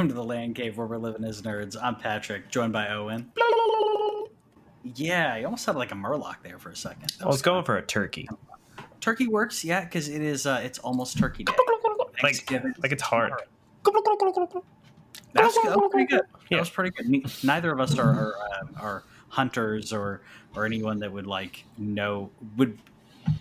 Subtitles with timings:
[0.00, 1.76] Welcome to the land cave where we're living as nerds.
[1.78, 3.30] I'm Patrick, joined by Owen.
[4.94, 7.12] Yeah, you almost sounded like a Murloc there for a second.
[7.18, 8.26] That I was going for a turkey.
[9.02, 10.46] Turkey works, yeah, because it is.
[10.46, 11.52] Uh, it's almost Turkey Day.
[12.22, 13.34] Like, like it's hard.
[13.84, 13.92] That
[15.34, 16.20] was, that was pretty good.
[16.20, 16.60] That Yeah.
[16.60, 17.44] was pretty good.
[17.44, 20.22] Neither of us are are, um, are hunters or
[20.56, 22.78] or anyone that would like know would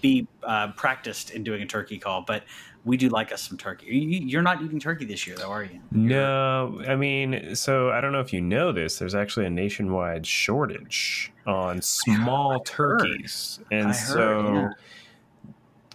[0.02, 2.44] be uh, practiced in doing a turkey call, but
[2.86, 3.88] we do like us some turkey.
[3.88, 5.80] You, you're not eating turkey this year, though, are you?
[5.92, 9.00] No, I mean, so I don't know if you know this.
[9.00, 14.70] There's actually a nationwide shortage on small turkeys, and heard, so yeah.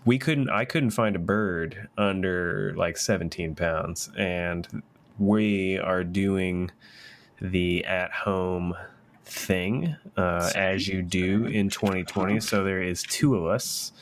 [0.04, 0.50] we couldn't.
[0.50, 4.82] I couldn't find a bird under like 17 pounds, and
[5.18, 6.70] we are doing
[7.40, 8.74] the at-home
[9.24, 12.40] thing uh, as you do in 2020.
[12.40, 13.92] So there is two of us.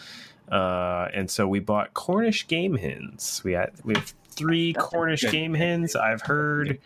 [0.51, 3.41] Uh, and so we bought Cornish game hens.
[3.45, 5.97] We had we have three Cornish game hens.
[5.97, 6.79] I've heard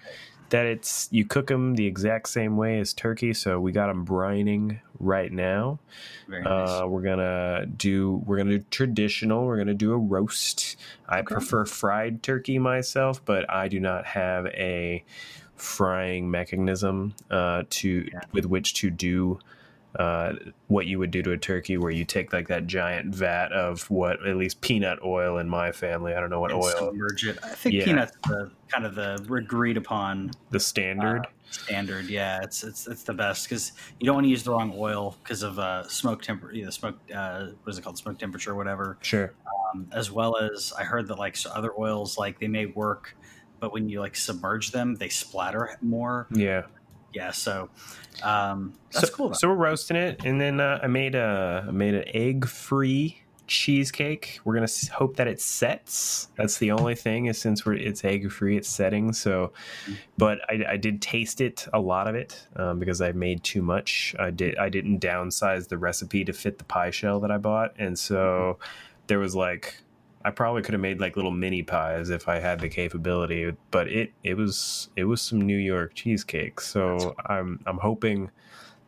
[0.50, 3.34] that it's you cook them the exact same way as turkey.
[3.34, 5.80] So we got them brining right now.
[6.28, 6.46] Nice.
[6.46, 9.44] Uh, we're gonna do we're gonna do traditional.
[9.46, 10.76] We're gonna do a roast.
[11.08, 11.34] I Okay.
[11.34, 15.02] prefer fried turkey myself, but I do not have a
[15.56, 18.20] frying mechanism uh, to Yeah.
[18.32, 19.38] with which to do
[19.98, 20.34] uh,
[20.68, 23.88] what you would do to a turkey, where you take like that giant vat of
[23.90, 26.12] what at least peanut oil in my family.
[26.14, 27.38] I don't know what and oil submerge it.
[27.42, 27.84] I think Yeah.
[27.86, 31.20] peanuts the kind of the agreed upon the standard.
[31.24, 32.10] uh, standard.
[32.10, 35.16] Yeah, it's it's it's the best because you don't want to use the wrong oil
[35.22, 38.54] because of uh, smoke temper, either smoke uh, what is it called, smoke temperature, or
[38.56, 38.98] whatever.
[39.00, 39.32] sure.
[39.72, 43.16] Um, as well as I heard that like so other oils like they may work,
[43.60, 46.26] but when you like submerge them, they splatter more.
[46.30, 46.62] Yeah.
[47.12, 47.70] Yeah, so
[48.22, 49.28] um, that's so, cool.
[49.28, 49.34] Though.
[49.34, 53.22] So we're roasting it, and then uh, I made a I made an egg free
[53.46, 54.40] cheesecake.
[54.44, 56.28] We're gonna hope that it sets.
[56.36, 59.14] That's the only thing is since we're it's egg free, it's setting.
[59.14, 59.52] So,
[60.18, 63.62] but I, I did taste it a lot of it um, because I made too
[63.62, 64.14] much.
[64.18, 67.74] I did I didn't downsize the recipe to fit the pie shell that I bought,
[67.78, 68.58] and so
[69.06, 69.78] there was like.
[70.26, 73.86] I probably could have made like little mini pies if I had the capability, but
[73.86, 76.60] it it was it was some New York cheesecake.
[76.60, 78.32] So I'm I'm hoping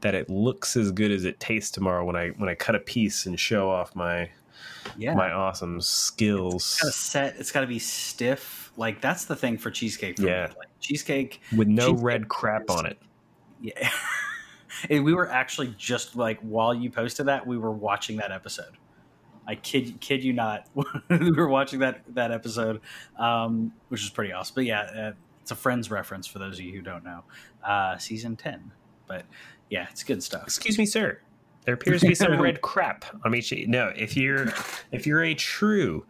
[0.01, 2.81] that it looks as good as it tastes tomorrow when I when I cut a
[2.81, 4.31] piece and show off my
[4.97, 7.37] yeah, my awesome skills it's got to set.
[7.39, 8.73] It's got to be stiff.
[8.77, 10.17] Like that's the thing for cheesecake.
[10.17, 10.49] For Yeah.
[10.59, 12.99] Like, cheesecake with no cheesecake red crap on it.
[13.61, 13.91] Yeah.
[14.91, 18.77] and we were actually just like while you posted that, we were watching that episode.
[19.49, 20.67] I kid kid you not.
[21.09, 22.81] we were watching that that episode,
[23.19, 24.55] um, which is pretty awesome.
[24.55, 27.25] But yeah, uh, it's a Friends reference for those of you who don't know.
[27.65, 28.71] Uh, season ten,
[29.07, 29.25] but
[29.71, 30.45] yeah, it's good stuff.
[30.45, 31.19] Excuse me, sir.
[31.65, 33.53] There appears to be some red crap on each.
[33.67, 34.53] No, if you're
[34.93, 36.05] if you're a true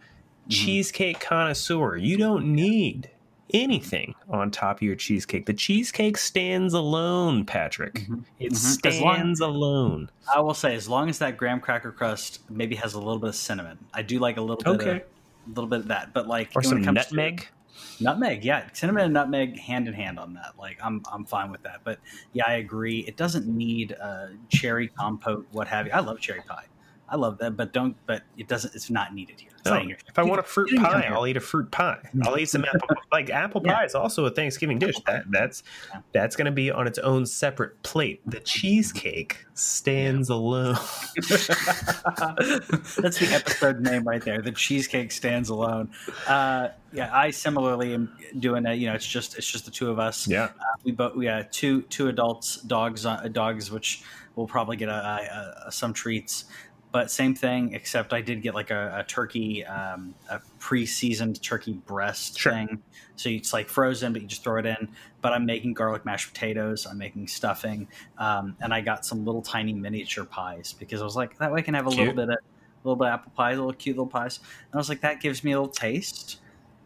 [0.49, 0.51] Mhm.
[0.51, 3.11] cheesecake connoisseur, you don't need
[3.55, 5.47] anything on top of your cheesecake.
[5.47, 7.95] The cheesecake stands alone, Patrick.
[8.09, 8.25] Mhm.
[8.39, 8.87] It Mhm.
[8.87, 10.11] As long- stands alone.
[10.35, 13.29] I will say, as long as that graham cracker crust maybe has a little bit
[13.31, 14.91] of cinnamon, I do like a little bit Okay.
[14.91, 15.03] of
[15.47, 16.13] a little bit of that.
[16.13, 17.49] But like Or some comes to- nutmeg.
[18.01, 20.55] Nutmeg, yeah, cinnamon and nutmeg hand in hand on that.
[20.59, 21.81] Like I'm, I'm fine with that.
[21.85, 22.01] But
[22.33, 23.01] yeah, I agree.
[23.01, 25.93] It doesn't need uh, cherry compote, what have you.
[25.93, 26.65] I love cherry pie.
[27.11, 27.97] I love that, but don't.
[28.07, 28.75] But it doesn't.
[28.75, 29.51] It's not needed here.
[29.65, 29.97] No, not here.
[30.07, 31.09] if I You- want a fruit you didn't come pie.
[31.09, 31.99] I'll eat a fruit pie.
[32.25, 32.89] I'll eat some apple.
[33.11, 33.75] Like apple Yeah.
[33.77, 34.97] pie is also a Thanksgiving dish.
[35.07, 35.63] That that's
[35.93, 36.01] Yeah.
[36.13, 38.21] that's going to be on its own separate plate.
[38.27, 40.77] The cheesecake stands alone.
[41.17, 41.47] That's
[43.19, 44.41] the episode name right there.
[44.43, 45.91] The cheesecake stands alone.
[46.27, 48.79] Uh, yeah, I similarly am doing it.
[48.79, 50.29] You know, it's just it's just the two of us.
[50.29, 50.51] Yeah,
[50.85, 54.03] we both we two two adults dogs uh, dogs which
[54.37, 56.45] we'll probably get a, a, a, some treats
[56.93, 61.75] but same thing except i did get like a, a turkey um, a pre-seasoned turkey
[61.87, 62.53] breast Sure.
[62.53, 62.83] thing
[63.17, 64.89] so it's like frozen but you just throw it in
[65.21, 67.89] but i'm making garlic mashed potatoes i'm making stuffing
[68.19, 71.59] um, and i got some little tiny miniature pies because i was like that way
[71.59, 72.01] i can have a Cute.
[72.01, 74.77] little bit of a little bit of apple pie little cute little pies and i
[74.77, 76.39] was like that gives me a little taste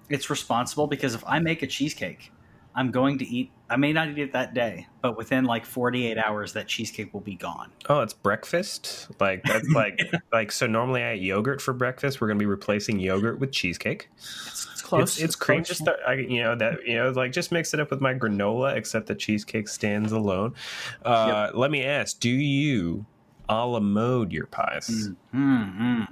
[0.09, 2.33] it's responsible because if i make a cheesecake
[2.75, 3.51] I'm going to eat.
[3.73, 7.23] I may not eat it that day, but within like 48 hours, that cheesecake will
[7.23, 7.71] be gone.
[7.89, 9.09] Oh, it's breakfast.
[9.19, 9.99] Like that's like
[10.33, 10.67] like so.
[10.67, 12.21] Normally, I eat yogurt for breakfast.
[12.21, 14.11] We're gonna be replacing yogurt with cheesecake.
[14.19, 15.15] It's, it's close.
[15.15, 15.65] It's, it's cream.
[15.65, 15.79] close.
[15.79, 18.77] Just I, you know that you know like just mix it up with my granola.
[18.77, 20.55] Except the cheesecake stands alone.
[21.03, 23.07] Uh, Let me ask: Do you
[23.49, 25.09] a la mode your pies?
[25.35, 26.03] Mm-hmm.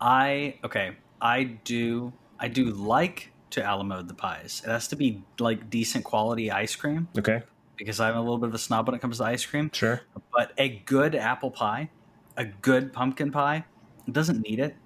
[0.00, 0.96] I okay.
[1.20, 2.14] I do.
[2.40, 4.62] I do like to a la mode the pies.
[4.64, 7.42] It has to be like decent quality ice cream Okay,
[7.76, 9.70] because I'm a little bit of a snob when it comes to ice cream.
[9.72, 10.02] sure.
[10.32, 11.90] But a good apple pie,
[12.36, 13.64] a good pumpkin pie,
[14.10, 14.76] doesn't need it.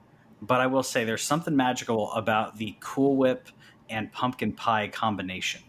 [0.40, 3.48] But I will say there's something magical about the Cool Whip
[3.90, 5.62] and pumpkin pie combination.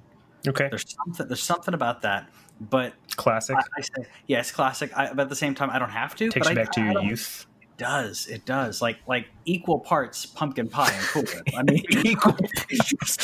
[0.48, 1.28] Okay, There's something.
[1.28, 2.30] There's something about that.
[2.62, 3.56] But classic.
[3.58, 4.92] I, I say, yeah, it's classic.
[4.98, 6.30] I, but at the same time, I don't have to.
[6.30, 7.46] Takes but you I, back to I your don't- youth.
[7.80, 8.28] Does.
[8.28, 8.82] It does.
[8.82, 11.50] Like like equal parts pumpkin pie and Cool Whip.
[11.56, 12.36] I mean, Equal.
[12.70, 13.20] just,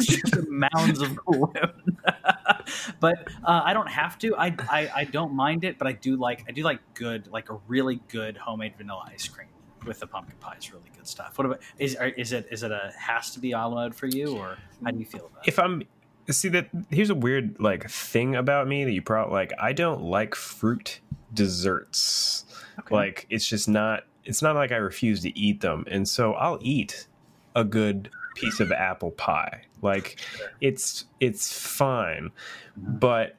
[0.00, 1.76] just mounds of Cool Whip.
[3.00, 4.36] but uh, I don't have to.
[4.36, 7.50] I, I I don't mind it, but I do like I do like good like
[7.50, 9.48] a really good homemade vanilla ice cream
[9.86, 10.56] with the pumpkin pie.
[10.58, 11.38] Is really good stuff.
[11.38, 14.36] What about is is it is it a has to be a mode for you
[14.36, 15.48] or how do you feel about it?
[15.48, 15.84] if I'm
[16.32, 20.02] see that here's a weird like thing about me that you probably like I don't
[20.02, 21.00] like fruit
[21.32, 22.44] desserts.
[22.80, 22.94] Okay.
[22.94, 25.84] Like it's just not it's not like I refuse to eat them.
[25.90, 27.06] And so I'll eat
[27.54, 29.62] a good piece of apple pie.
[29.82, 30.20] Like
[30.60, 32.30] it's it's fine.
[32.76, 33.36] But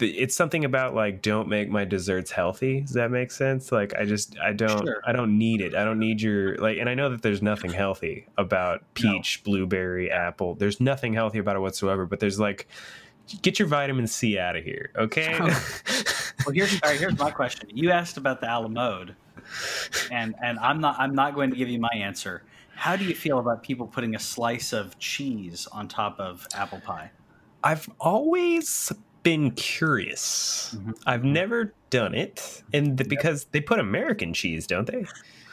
[0.00, 2.80] it's something about like don't make my desserts healthy.
[2.80, 3.70] Does that make sense?
[3.70, 5.00] Like I just I don't Sure.
[5.06, 5.74] I don't need it.
[5.74, 10.10] I don't need your like and I know that there's nothing healthy about peach, blueberry,
[10.10, 10.54] apple.
[10.54, 12.66] There's nothing healthy about it whatsoever, but there's like
[13.42, 15.38] get your vitamin C out of here, okay?
[16.46, 17.68] Well, here's all right, here's my question.
[17.74, 19.16] You asked about the a la mode,
[20.10, 22.42] and and I'm not I'm not going to give you my answer.
[22.76, 26.80] How do you feel about people putting a slice of cheese on top of apple
[26.80, 27.10] pie?
[27.64, 28.92] I've always
[29.24, 30.76] been curious.
[30.78, 30.96] Mhm.
[31.06, 35.06] I've never done it, and the, because they put American cheese, don't they?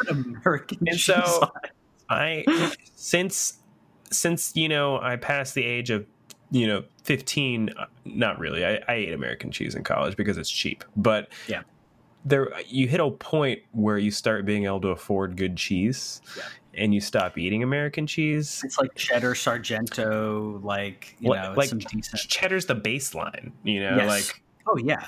[0.08, 1.06] American And cheese.
[1.06, 1.72] so- on it.
[2.08, 3.58] I since
[4.12, 6.06] since you know I passed the age of
[6.52, 10.50] you know 15 uh, not really I, I ate american cheese in college because it's
[10.50, 11.62] cheap but Yeah.
[12.24, 16.44] there you hit a point where you start being able to afford good cheese Yeah.
[16.76, 21.70] and you stop eating american cheese it's like cheddar sargento, like you know, it's like
[21.70, 22.22] some decent.
[22.30, 24.08] cheddar's the baseline you know Yes.
[24.08, 25.06] like Oh yeah,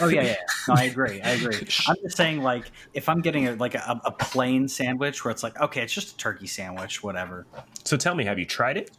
[0.00, 0.34] oh yeah, yeah.
[0.68, 1.20] No, I agree.
[1.20, 1.54] I agree.
[1.86, 5.42] I'm just saying, like, if I'm getting a, like a, a plain sandwich where it's
[5.42, 7.44] like, okay, it's just a turkey sandwich, whatever.
[7.84, 8.90] so tell me have you tried it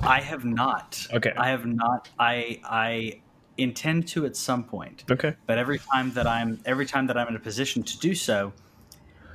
[0.00, 1.06] I have not.
[1.12, 2.08] okay I have not.
[2.18, 3.20] I I
[3.56, 7.28] intend to at some point, okay but every time that I'm every time that I'm
[7.28, 8.52] in a position to do so,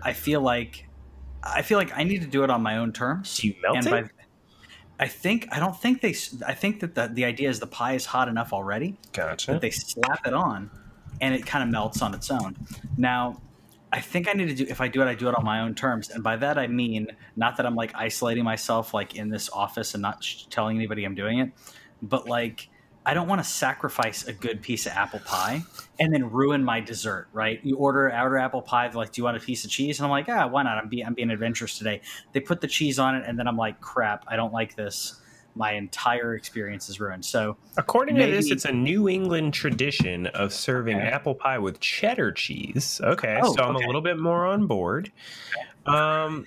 [0.01, 0.87] I feel like
[1.43, 3.37] I feel like I need to do it on my own terms.
[3.37, 4.03] do you melt and it by,
[4.99, 6.15] I think I don't think they.
[6.45, 9.61] I think that the the idea is the pie is hot enough already gotcha that
[9.61, 10.71] they slap it on,
[11.19, 12.55] and it kind of melts on its own.
[12.97, 13.41] Now.
[13.93, 15.59] I think I need to do if I do it, I do it on my
[15.59, 19.29] own terms, and by that I mean not that I'm like isolating myself like in
[19.29, 21.51] this office and not sh- telling anybody I'm doing it,
[22.01, 22.69] but like
[23.05, 25.61] I don't want to sacrifice a good piece of apple pie
[25.99, 27.27] and then ruin my dessert.
[27.33, 27.59] Right?
[27.63, 30.05] You order outer apple pie, they're like, "Do you want a piece of cheese?" And
[30.05, 30.79] I'm like, "Ah, why not?
[30.79, 32.01] I'm being I'm being adventurous today."
[32.31, 35.21] They put the cheese on it, and then I'm like, "Crap, I don't like this."
[35.55, 37.25] My entire experience is ruined.
[37.25, 41.07] So According to this, it's a New England tradition of serving Okay.
[41.07, 42.99] apple pie with cheddar cheese.
[43.03, 43.83] Okay, Oh, so I'm okay.
[43.83, 45.11] a little bit more on board.
[45.85, 46.45] Um,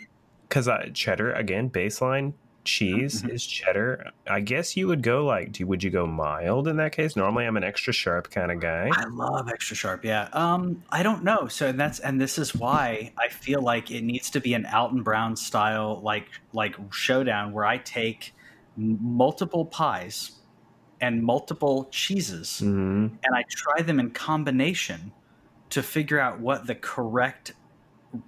[0.49, 2.33] because I cheddar again, baseline
[2.65, 3.31] cheese Mhm.
[3.33, 4.11] is cheddar.
[4.29, 7.15] I guess you would go like, do would you go mild in that case?
[7.17, 8.91] Normally, I'm an extra sharp kind of guy.
[8.93, 10.05] I love extra sharp.
[10.05, 10.29] Yeah.
[10.33, 11.47] Um, I don't know.
[11.49, 15.03] So that's and this is why I feel like it needs to be an Alton
[15.03, 18.33] Brown style like like showdown where I take
[18.77, 20.41] multiple pies
[21.01, 25.13] and multiple cheeses hmm and I try them in combination
[25.71, 27.55] to figure out what the correct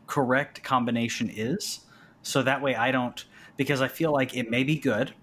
[0.07, 1.81] correct combination is.
[2.23, 3.25] So that way I don't
[3.57, 5.15] because I feel like it may be good,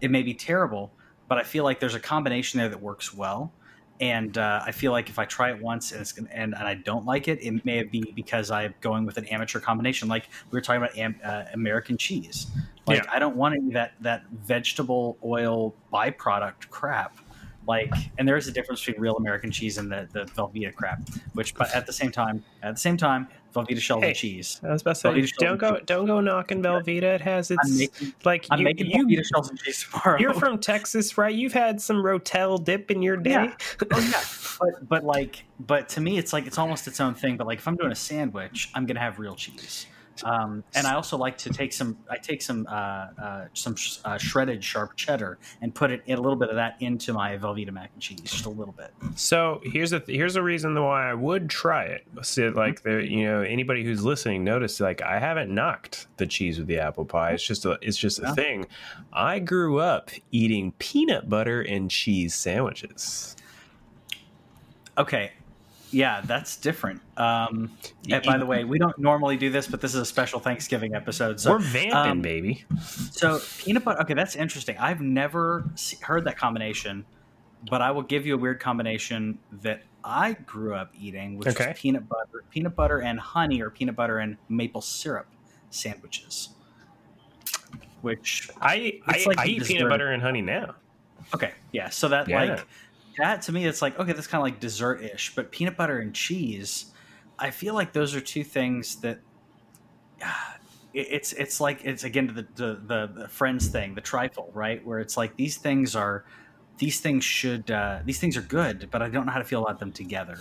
[0.00, 0.92] it may be terrible,
[1.28, 3.52] but I feel like there's a combination there that works well.
[4.00, 6.68] And uh, I feel like if I try it once and, it's, gonna- and and
[6.68, 10.08] I don't like it, it may be because I'm going with an amateur combination.
[10.08, 12.46] Like we were talking about am, uh, American cheese.
[12.86, 13.10] Like Yeah.
[13.12, 17.16] I don't want any of that that vegetable oil byproduct crap.
[17.66, 21.00] Like, and there is a difference between real American cheese and the, the Velveeta crap.
[21.32, 24.60] Which, but at the same time, at the same time, Velveeta shells Hey, and cheese.
[24.62, 27.02] I was about to say, Velveeta don't go, and don't go knocking Velveeta.
[27.02, 30.18] It has its I'm making like I'm you, making you Velveeta shells and cheese tomorrow.
[30.20, 31.34] You're from Texas, right?
[31.34, 33.30] You've had some Rotel dip in your day.
[33.30, 33.54] Yeah.
[33.92, 34.22] oh yeah,
[34.60, 37.36] but but like but to me it's like it's almost its own thing.
[37.36, 39.86] But like if I'm doing a sandwich, I'm gonna have real cheese.
[40.24, 41.96] Um, and I also like to take some.
[42.10, 42.72] I take some uh,
[43.20, 46.56] uh, some sh- uh, shredded sharp cheddar and put it in a little bit of
[46.56, 48.92] that into my Velveeta mac and cheese, just a little bit.
[49.14, 52.06] So here's a here's a reason why I would try it.
[52.22, 56.58] So like the you know anybody who's listening, notice like I haven't knocked the cheese
[56.58, 57.32] with the apple pie.
[57.32, 58.34] It's just a it's just a Yeah.
[58.34, 58.66] thing.
[59.12, 63.36] I grew up eating peanut butter and cheese sandwiches.
[64.98, 65.32] Okay.
[65.96, 67.00] Yeah, that's different.
[67.16, 67.70] Um,
[68.10, 70.94] and by the way, we don't normally do this, but this is a special Thanksgiving
[70.94, 71.40] episode.
[71.40, 72.66] So, We're vamping, um, baby.
[73.12, 74.02] so peanut butter.
[74.02, 74.76] Okay, that's interesting.
[74.76, 75.70] I've never
[76.02, 77.06] heard that combination,
[77.70, 81.70] but I will give you a weird combination that I grew up eating, which Okay.
[81.70, 85.28] is peanut butter, peanut butter and honey, or peanut butter and maple syrup
[85.70, 86.50] sandwiches.
[88.02, 89.72] Which I I, like I eat dessert.
[89.72, 90.74] peanut butter and honey now.
[91.34, 91.88] Okay, yeah.
[91.88, 92.38] So that Yeah.
[92.44, 92.66] like
[93.18, 95.34] that to me, it's like okay, that's kind of like dessert ish.
[95.34, 96.86] But peanut butter and cheese,
[97.38, 99.20] I feel like those are two things that
[100.94, 104.84] it- it's it's like it's again to the the, the, friends thing, the trifle, right?
[104.86, 106.24] Where it's like these things are
[106.78, 109.62] these things should uh, these things are good, but I don't know how to feel
[109.62, 110.38] about them together.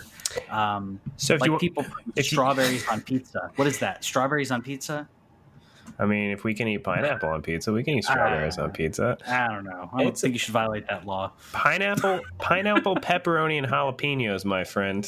[0.50, 3.52] Um, So if like you, people put if you- strawberries on pizza.
[3.56, 4.04] What is that?
[4.04, 5.08] Strawberries on pizza?
[5.98, 9.18] I mean, if we can eat pineapple on pizza, we can eat strawberries on pizza.
[9.28, 9.90] I don't know.
[9.94, 11.32] I don't It's think you should violate that law.
[11.54, 15.08] Pineapple, pineapple, pepperoni, and jalapenos, my friend.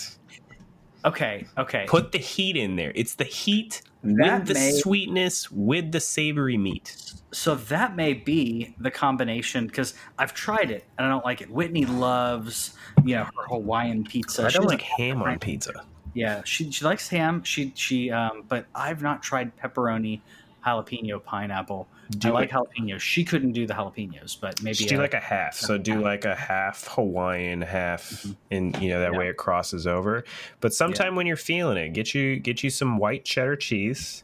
[1.06, 1.86] Okay, okay.
[1.88, 2.92] Put the heat in there.
[2.96, 6.96] It's the heat That with the may- sweetness with the savory meat.
[7.32, 11.50] So that may be the combination because I've tried it and I don't like it.
[11.52, 14.46] Whitney loves, you know, her Hawaiian pizza.
[14.46, 15.84] I She don't like ham on pizza.
[16.14, 17.44] Yeah, she she likes ham.
[17.44, 20.22] She she um, but I've not tried pepperoni,
[20.68, 21.88] jalapeno, pineapple.
[22.12, 23.00] Do I like it- jalapeno.
[23.00, 25.56] She couldn't do the jalapenos, but maybe Just do a- like a half.
[25.56, 28.36] So do like a half Hawaiian, half, Mhm.
[28.52, 29.18] and you know that Yeah.
[29.20, 30.24] way it crosses over.
[30.62, 34.24] But sometime when you're feeling it, get you get you some white cheddar cheese.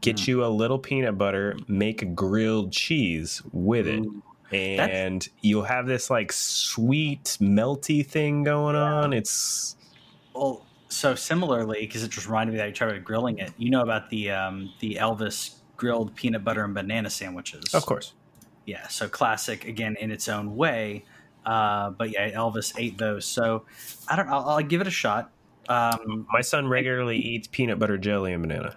[0.00, 0.26] Get Mm.
[0.28, 1.56] you a little peanut butter.
[1.68, 4.00] Make a grilled cheese with it.
[4.04, 4.22] Ooh.
[4.54, 9.76] and you'll have this like sweet melty thing going on it's
[10.34, 13.52] Well, so similarly, because it just reminded me that you tried grilling it.
[13.56, 17.74] You know about the um, the Elvis grilled peanut butter and banana sandwiches.
[17.74, 18.12] of course
[18.66, 21.04] yeah so classic again in its own way
[21.44, 23.64] uh, but yeah elvis ate those so
[24.06, 24.28] I don't.
[24.28, 25.32] I'll, I'll give it a shot
[25.68, 28.76] um, my son regularly eats peanut butter jelly and banana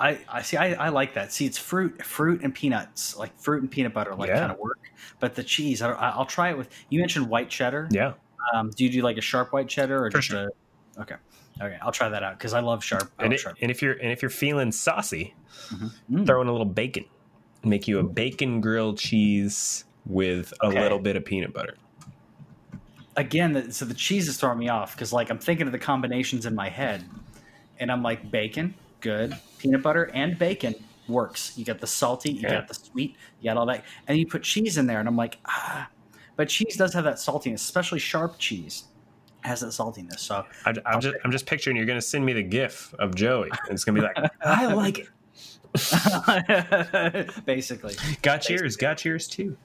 [0.00, 3.62] I, I see I, I like that see it's fruit fruit and peanuts like fruit
[3.62, 4.40] and peanut butter like Yeah.
[4.40, 4.90] kind of work
[5.20, 8.14] but the cheese I, i'll try it with you mentioned white cheddar yeah
[8.52, 10.48] um, do you do like a sharp white cheddar or For just a
[11.00, 11.16] okay.
[11.60, 13.56] Okay i'll try that out because i love sharp, I and, love it, sharp.
[13.60, 15.34] and if you're and if you're feeling saucy
[16.10, 16.24] Mm.
[16.26, 17.04] throw in a little bacon.
[17.64, 21.74] Make you a bacon grilled cheese with a little bit of peanut butter.
[23.16, 26.46] Again, so the cheese is throwing me off because like I'm thinking of the combinations
[26.46, 27.04] in my head,
[27.80, 30.76] and I'm like bacon, good, peanut butter and bacon
[31.08, 31.52] works.
[31.58, 32.50] You got the salty, you Yeah.
[32.60, 35.16] got the sweet, you got all that, and you put cheese in there, and I'm
[35.16, 35.88] like ah,
[36.36, 38.84] but cheese does have that saltiness, especially sharp cheese
[39.48, 40.20] has that saltiness.
[40.20, 43.50] So I, I'm just I'm just picturing you're gonna send me the gif of Joey
[43.50, 45.08] and it's gonna be like I like it
[47.44, 49.56] basically, got yours got yours too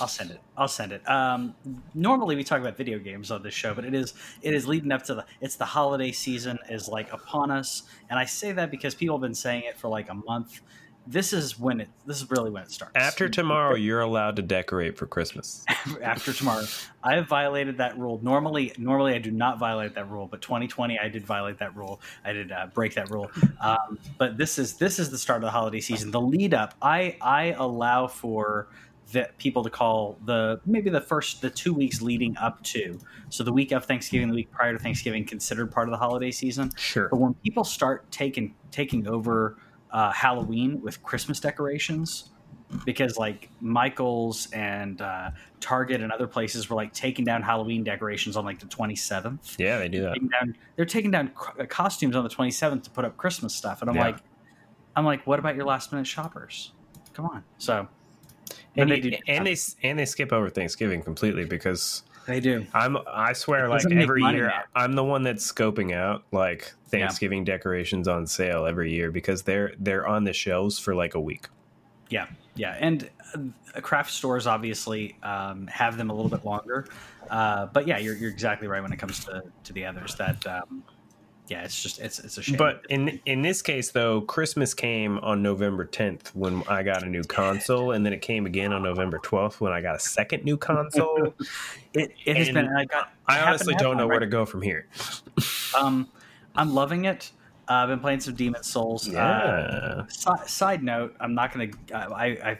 [0.00, 0.40] I'll send it.
[0.56, 1.08] I'll send it.
[1.08, 1.54] Um,
[1.94, 4.92] normally we talk about video games on this show, but it is it is leading
[4.92, 8.70] up to the it's the holiday season is like upon us, and I say that
[8.70, 10.60] because people have been saying it for like a month.
[11.06, 11.88] This is when it.
[12.06, 12.92] This is really when it starts.
[12.94, 15.64] after tomorrow you're allowed to decorate for Christmas
[16.02, 16.64] after tomorrow,
[17.02, 18.20] I have violated that rule.
[18.22, 22.00] Normally, normally I do not violate that rule, but 2020 I did violate that rule.
[22.24, 23.30] I did uh, break that rule.
[23.60, 26.10] Um, but this is this is the start of the holiday season.
[26.10, 28.68] The lead up, I I allow for
[29.12, 32.98] the people to call the maybe the first the two weeks leading up to.
[33.28, 36.30] So the week of Thanksgiving, the week prior to Thanksgiving, considered part of the holiday
[36.30, 36.72] season.
[36.76, 39.56] sure But when people start taking taking over
[39.94, 42.30] uh, Halloween with Christmas decorations,
[42.84, 48.36] because like Michaels and uh, Target and other places were like taking down Halloween decorations
[48.36, 49.56] on like the 27th.
[49.58, 52.90] yeah they do that Taking down, they're taking down uh, costumes on the 27th to
[52.90, 54.02] put up Christmas stuff, and I'm Yeah.
[54.08, 54.18] like,
[54.96, 56.72] I'm like, what about your last minute shoppers?
[57.14, 57.88] Come on, so
[58.76, 62.66] and they they, do and they and they skip over Thanksgiving completely because they do.
[62.72, 64.52] I'm I swear It like every year.
[64.74, 69.72] I'm the one that's scoping out like Thanksgiving decorations on sale every year because they're
[69.78, 71.48] they're on the shelves for like a week.
[72.10, 76.86] Yeah, yeah, and uh, craft stores obviously um, have them a little bit longer,
[77.30, 80.14] uh, but yeah, you're, you're exactly right when it comes to, to the others.
[80.14, 80.84] That um,
[81.48, 82.56] yeah, it's just it's it's a shame.
[82.56, 87.06] But in in this case though, Christmas came on November 10th when I got a
[87.06, 90.44] new console and then it came again on November 12th when I got a second
[90.44, 91.34] new console.
[91.92, 92.68] it, it has and been.
[92.68, 93.12] I got.
[93.26, 94.86] I honestly to don't know one where to go from here.
[95.76, 96.08] Um,
[96.54, 97.32] I'm loving it.
[97.68, 99.08] Uh, I've been playing some Demon Souls.
[99.08, 99.26] Yeah.
[99.26, 101.70] Uh, si- side note: I'm not gonna.
[101.92, 102.58] I, I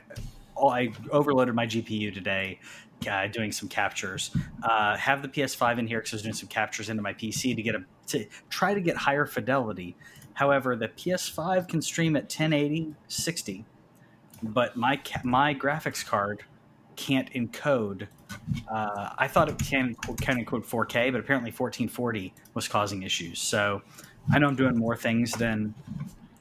[0.60, 2.58] I overloaded my GPU today,
[3.08, 4.30] uh, doing some captures.
[4.62, 7.54] Uh, have the PS5 in here because I was doing some captures into my PC
[7.56, 9.96] to get a to try to get higher fidelity.
[10.34, 13.64] However, the PS5 can stream at 1080 60,
[14.42, 16.44] but my ca- my graphics card
[16.96, 18.08] can't encode.
[18.68, 23.40] Uh, I thought it can can encode 4K, but apparently 1440 was causing issues.
[23.40, 23.82] So
[24.32, 25.74] I know I'm doing more things than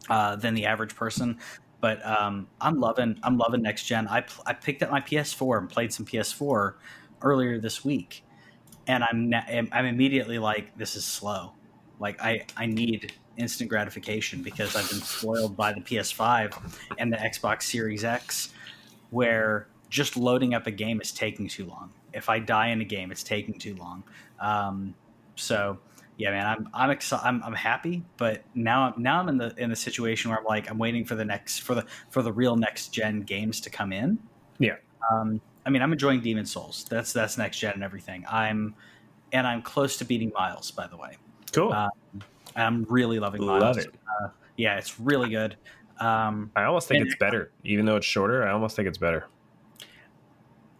[0.09, 1.37] uh, than the average person,
[1.83, 4.07] but um, I'm loving I'm loving next gen.
[4.07, 6.75] I I picked up my PS4 and played some PS4
[7.21, 8.23] earlier this week,
[8.87, 9.33] and I'm
[9.73, 11.51] I'm immediately like this is slow.
[11.99, 17.17] Like I I need instant gratification because I've been spoiled by the PS5 and the
[17.17, 18.53] Xbox Series X,
[19.09, 21.91] where just loading up a game is taking too long.
[22.13, 24.05] If I die in a game, it's taking too long.
[24.39, 24.95] Um,
[25.35, 25.79] so
[26.17, 27.25] yeah, man, I'm I'm, excited.
[27.25, 30.45] I'm I'm happy, but now I'm now I'm in the in the situation where I'm
[30.45, 33.69] like I'm waiting for the next for the for the real next gen games to
[33.69, 34.19] come in.
[34.59, 34.75] Yeah.
[35.11, 36.85] Um, I mean, I'm enjoying Demon Souls.
[36.89, 38.25] That's that's next gen and everything.
[38.29, 38.75] I'm
[39.31, 41.17] and I'm close to beating Miles, by the way.
[41.51, 41.73] Cool.
[41.73, 41.89] Uh,
[42.55, 43.61] I'm really loving Miles.
[43.61, 43.95] Love it.
[44.21, 45.57] Uh, yeah, it's really good.
[45.99, 48.47] Um, I almost think it's better, even though it's shorter.
[48.47, 49.27] I almost think it's better.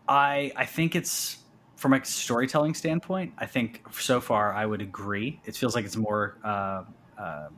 [0.07, 1.42] I I think it's
[1.83, 3.33] from a storytelling standpoint.
[3.37, 5.41] I think so far I would agree.
[5.43, 6.85] It feels like it's more uh,
[7.19, 7.49] uh,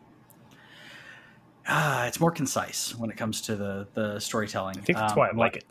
[1.67, 4.79] uh, it's more concise when it comes to the the storytelling.
[4.79, 5.65] I think that's Um, why I like it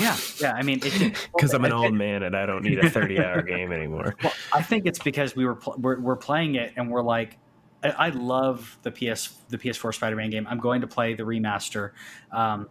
[0.00, 0.54] Yeah, yeah.
[0.54, 3.72] I mean, because I'm an old man and I don't need a 30 hour game
[3.72, 4.14] anymore.
[4.24, 7.36] Well, I think it's because we were pl- we're, we're playing it and we're like,
[7.84, 10.46] I, I love the PS the PS4 Spider Man game.
[10.48, 11.90] I'm going to play the remaster
[12.30, 12.70] um,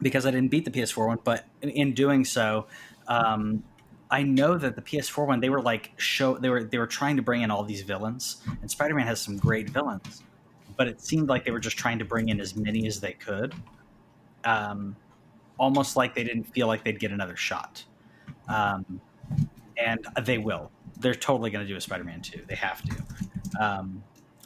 [0.00, 2.66] because I didn't beat the PS4 one, but in, in doing so,
[3.08, 3.62] um,
[4.10, 7.16] I know that the PS4 one they were like show they were they were trying
[7.16, 10.22] to bring in all these villains, and Spider Man has some great villains,
[10.76, 13.12] but it seemed like they were just trying to bring in as many as they
[13.12, 13.54] could.
[14.44, 14.96] Um,
[15.58, 17.84] almost like they didn't feel like they'd get another shot.
[18.48, 19.00] Um,
[19.76, 20.70] and they will.
[21.00, 22.44] They're totally going to do a Spider-Man 2.
[22.48, 22.96] They have to.
[23.60, 24.02] Um,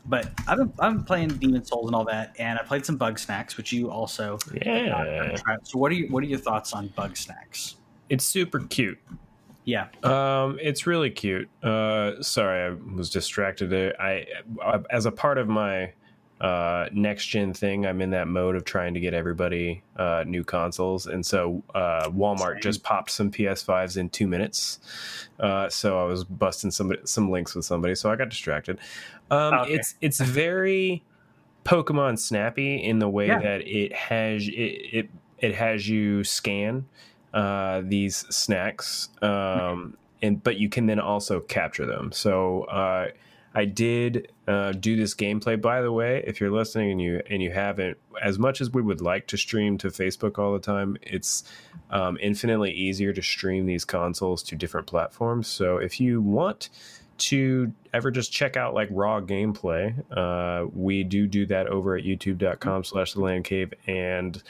[0.07, 2.99] but I've been, I've been playing Demon Souls and all that, and I played some
[2.99, 4.39] Bugsnax, which you also.
[4.65, 5.37] Yeah.
[5.63, 7.77] So what are you, what are your thoughts on Bugsnax?
[8.09, 8.99] It's super cute.
[9.65, 11.49] Yeah, Um, it's really cute.
[11.63, 14.01] Uh, sorry, I was distracted there.
[14.01, 14.27] I,
[14.63, 15.93] I as a part of my
[16.41, 20.43] uh, next gen thing, I'm in that mode of trying to get everybody uh, new
[20.43, 22.61] consoles, and so uh, Walmart Same.
[22.63, 24.81] just popped some PS5s in two minutes.
[25.39, 28.81] Uh, so I was busting some some links with somebody, so I got distracted.
[29.31, 29.75] Um, Okay.
[29.75, 31.05] It's it's very
[31.65, 33.39] Pokemon Snappy in the way Yeah.
[33.41, 36.87] that it has it, it it has you scan
[37.35, 42.13] uh, these snacks, um, and but you can then also capture them.
[42.13, 43.09] So uh,
[43.55, 45.61] I did uh, do this gameplay.
[45.61, 48.83] By the way, if you're listening and you and you haven't, as much as we
[48.83, 51.45] would like to stream to Facebook all the time, it's
[51.91, 55.49] um, infinitely easier to stream these consoles to different platforms.
[55.49, 56.71] So if you want
[57.19, 62.05] to ever just check out like raw gameplay uh, we do do that over at
[62.05, 64.43] youtube.com slash the land cave and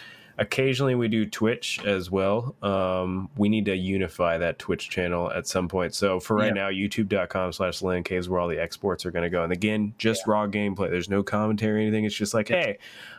[0.42, 2.54] occasionally we do twitch as well.
[2.62, 5.94] Um, we need to unify that twitch channel at some point.
[5.94, 6.64] So for right Yeah.
[6.64, 9.44] now youtube.com slash land caves where all the exports are going to go.
[9.44, 10.90] And again just raw gameplay.
[10.90, 12.04] There's no commentary or anything.
[12.04, 12.78] It's just like hey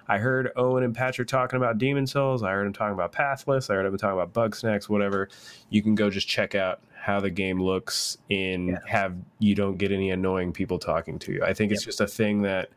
[0.09, 2.43] i heard owen and patrick talking about demon souls.
[2.43, 3.69] I heard them talking about pathless.
[3.69, 5.29] I heard them talking about Bugsnax whatever.
[5.69, 8.81] You can go just check out how the game looks in Yes.
[8.87, 11.43] have you don't get any annoying people talking to you.
[11.43, 12.69] I think it's just a thing that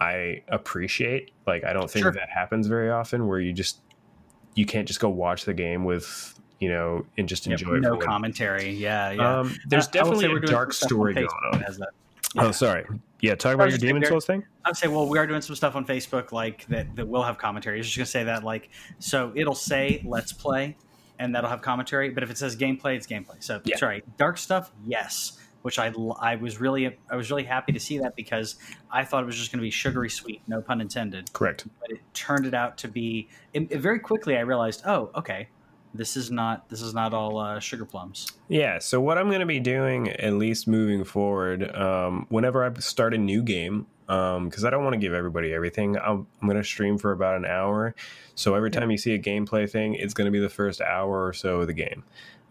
[0.00, 1.30] I appreciate.
[1.46, 2.12] Like I don't think Sure.
[2.12, 3.80] that happens very often where you just
[4.54, 7.80] you can't just go watch the game with, you know, and just enjoy it.
[7.80, 8.70] no commentary.
[8.70, 9.38] Yeah, yeah.
[9.40, 11.58] Um there's I- I will say definitely a dark story going on.
[11.58, 11.90] that has that.
[12.38, 12.84] Oh, sorry.
[13.22, 14.44] Yeah, talk about your Demon Souls thing.
[14.66, 17.38] I'd say, well, we are doing some stuff on Facebook like that that will have
[17.38, 17.76] commentary.
[17.76, 20.76] I was just gonna say that, like, so it'll say "Let's play,"
[21.18, 22.10] and that'll have commentary.
[22.10, 23.42] But if it says gameplay, it's gameplay.
[23.42, 23.76] So Yeah.
[23.76, 25.38] sorry, dark stuff, yes.
[25.66, 28.54] Which I I was really I was really happy to see that because
[28.88, 31.32] I thought it was just gonna be sugary sweet, no pun intended.
[31.32, 31.66] Correct.
[31.80, 33.26] But it turned it out to be.
[33.52, 35.48] It, it- very quickly, I realized, oh, okay,
[35.92, 38.28] this is not this is not all uh, sugar plums.
[38.46, 42.72] Yeah, so what I'm going to be doing, at least moving forward, um, whenever I
[42.78, 46.56] start a new game, because I don't want to give everybody everything, I'm, I'm going
[46.58, 47.92] to stream for about an hour.
[48.36, 51.26] So every time you see a gameplay thing, it's going to be the first hour
[51.26, 52.04] or so of the game.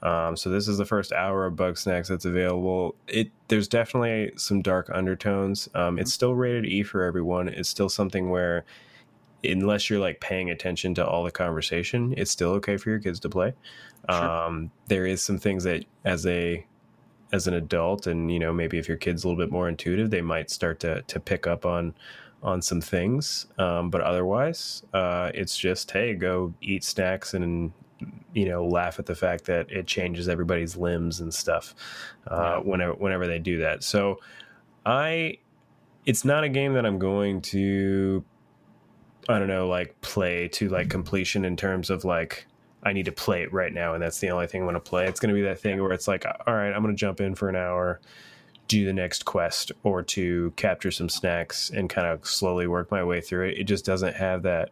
[0.06, 2.94] Um, so this is the first hour of Bugsnax that's available.
[3.08, 5.68] It there's definitely some dark undertones.
[5.74, 7.48] Um, it's still rated E for everyone.
[7.50, 8.66] It's still something where,
[9.44, 13.20] unless you're like paying attention to all the conversation, it's still okay for your kids
[13.22, 13.56] to play.
[14.08, 14.30] Sure.
[14.30, 16.64] Um, there is some things that as a
[17.32, 20.12] as an adult, and you know maybe if your kid's a little bit more intuitive,
[20.12, 21.96] they might start to to pick up on
[22.44, 27.74] on some things, um, but otherwise, uh, it's just hey, go eat snacks and
[28.34, 31.74] you know laugh at the fact that it changes everybody's limbs and stuff
[32.30, 32.58] uh, yeah.
[32.58, 33.84] whenever whenever they do that.
[33.84, 34.20] So
[34.86, 35.40] I,
[36.06, 38.24] it's not a game that I'm going to,
[39.28, 42.46] I don't know, like play to like completion in terms of like
[42.84, 44.90] I need to play it right now, and that's the only thing I want to
[44.90, 45.08] play.
[45.08, 47.20] It's going to be that thing where it's like, all right, I'm going to jump
[47.20, 48.00] in for an hour,
[48.68, 53.04] do the next quest or to capture some snacks and kind of slowly work my
[53.04, 53.58] way through it.
[53.58, 54.70] It just doesn't have that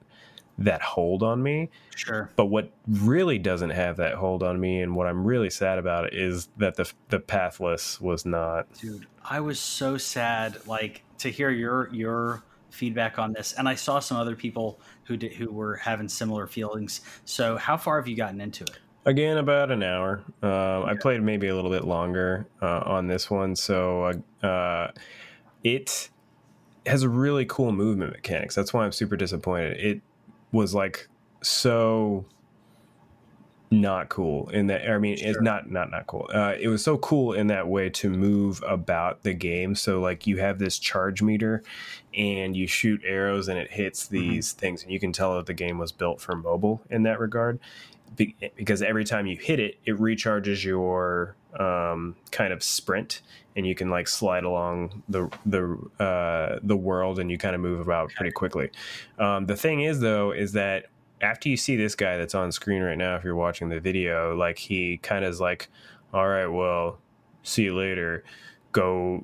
[0.57, 1.69] that hold on me.
[1.95, 2.29] Sure.
[2.35, 6.13] But what really doesn't have that hold on me and what I'm really sad about
[6.13, 8.71] is that the the pathless was not.
[8.73, 13.75] Dude, I was so sad like to hear your your feedback on this and I
[13.75, 17.01] saw some other people who did who were having similar feelings.
[17.25, 18.79] So how far have you gotten into it?
[19.05, 20.23] Again, about an hour.
[20.41, 20.83] Uh, yeah.
[20.85, 24.91] I played maybe a little bit longer uh, on this one, so uh,
[25.61, 26.09] it
[26.85, 28.55] has a really cool movement mechanics.
[28.55, 29.77] That's why I'm super disappointed.
[29.77, 30.01] It
[30.53, 31.09] was like
[31.41, 32.25] so
[33.81, 35.29] not cool in that i mean sure.
[35.29, 38.63] it's not not not cool uh, it was so cool in that way to move
[38.67, 41.63] about the game so like you have this charge meter
[42.13, 44.15] and you shoot arrows and it hits mm-hmm.
[44.15, 44.59] these mm-hmm.
[44.59, 47.59] things and you can tell that the game was built for mobile in that regard
[48.15, 53.21] because every time you hit it, it recharges your um, kind of sprint,
[53.55, 57.61] and you can like slide along the the uh, the world, and you kind of
[57.61, 58.69] move about pretty quickly.
[59.19, 60.87] Um, the thing is, though, is that
[61.21, 64.35] after you see this guy that's on screen right now, if you're watching the video,
[64.35, 65.69] like he kind of is like,
[66.13, 66.99] "All right, well,
[67.43, 68.23] see you later.
[68.71, 69.23] Go."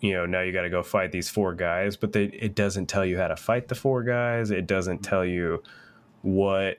[0.00, 2.86] You know, now you got to go fight these four guys, but they, it doesn't
[2.86, 4.52] tell you how to fight the four guys.
[4.52, 5.60] It doesn't tell you
[6.22, 6.78] what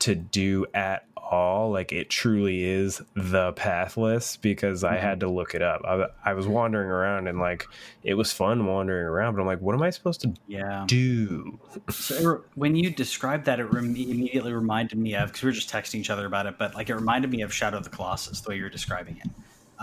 [0.00, 1.70] to do at all.
[1.70, 5.28] Like it truly is the pathless because I had mm-hmm.
[5.28, 5.82] to look it up.
[5.84, 7.66] I, I, was wandering around and like
[8.02, 10.84] it was fun wandering around, but I'm like, what am I supposed to yeah.
[10.86, 11.58] do?
[11.88, 16.00] So when you described that, it immediately reminded me of because we were just texting
[16.00, 18.50] each other about it, but like it reminded me of Shadow of the Colossus the
[18.50, 19.30] way you were describing it.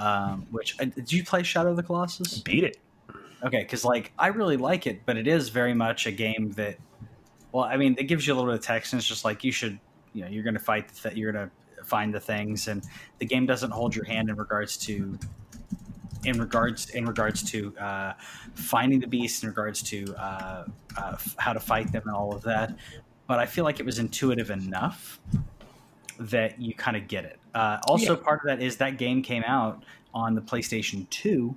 [0.01, 2.39] Um, which uh, did you play Shadow of the Colossus?
[2.39, 2.77] Beat it.
[3.43, 6.77] Okay, because like I really like it, but it is very much a game that.
[7.53, 9.43] Well, I mean, it gives you a little bit of text, and it's just like
[9.43, 9.79] you should
[10.17, 12.83] you know you're going to fight the th- you're going to find the things and
[13.19, 15.17] the game doesn't hold your hand in regards to
[16.25, 18.13] in regards in regards to uh,
[18.55, 20.65] finding the beast in regards to uh,
[20.97, 22.75] uh, how to fight them and all of that.
[23.27, 25.19] But i feel like it was intuitive enough
[26.19, 27.39] that you kind of get it.
[27.53, 28.23] Uh, also yeah.
[28.23, 31.55] part of that is that game came out on the playstation 2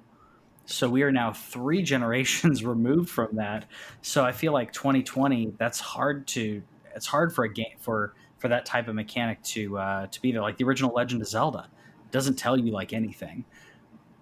[0.67, 3.65] so we are now three generations removed from that.
[4.03, 6.63] So i feel like 2020 that's hard to
[6.95, 10.33] it's hard for a game for for that type of mechanic to uh, to be
[10.33, 10.43] there.
[10.43, 11.69] Like the original Legend of Zelda
[12.11, 13.45] doesn't tell you like anything,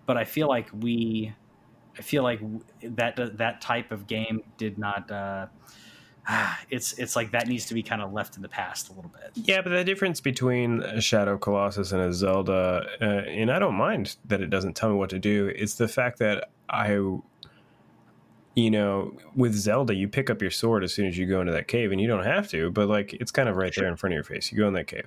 [0.04, 1.32] but I feel like we,
[1.96, 2.40] I feel like
[2.82, 5.10] that that type of game did not.
[5.10, 5.46] Uh,
[6.70, 9.10] it's it's like that needs to be kind of left in the past a little
[9.10, 9.30] bit.
[9.34, 13.76] Yeah, but the difference between a Shadow Colossus and a Zelda, uh, and I don't
[13.76, 15.50] mind that it doesn't tell me what to do.
[15.54, 16.98] It's the fact that I
[18.54, 21.52] you know, with Zelda, you pick up your sword as soon as you go into
[21.52, 23.96] that cave, and you don't have to, but like it's kind of right there in
[23.96, 24.50] front of your face.
[24.50, 25.06] You go in that cave,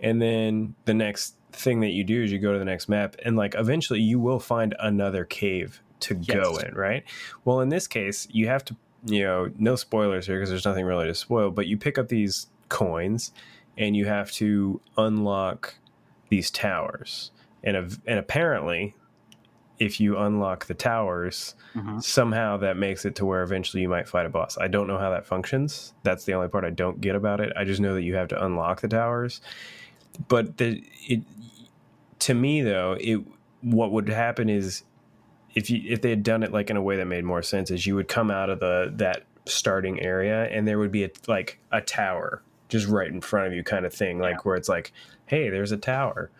[0.00, 3.16] and then the next thing that you do is you go to the next map,
[3.24, 6.36] and like eventually you will find another cave to yes.
[6.36, 7.04] go in, right?
[7.44, 10.84] Well, in this case, you have to, you know, no spoilers here because there's nothing
[10.84, 13.32] really to spoil, but you pick up these coins,
[13.76, 15.74] and you have to unlock
[16.28, 17.30] these towers,
[17.62, 18.94] and and apparently
[19.78, 21.98] if you unlock the towers, mm-hmm.
[22.00, 24.56] somehow that makes it to where eventually you might fight a boss.
[24.58, 25.92] I don't know how that functions.
[26.02, 27.52] That's the only part I don't get about it.
[27.56, 29.40] I just know that you have to unlock the towers.
[30.28, 31.22] But the it
[32.20, 33.20] to me though, it
[33.60, 34.82] what would happen is
[35.54, 37.70] if you if they had done it like in a way that made more sense
[37.70, 41.10] is you would come out of the that starting area and there would be a,
[41.26, 44.40] like a tower just right in front of you kind of thing like yeah.
[44.42, 44.92] where it's like
[45.26, 46.30] hey there's a tower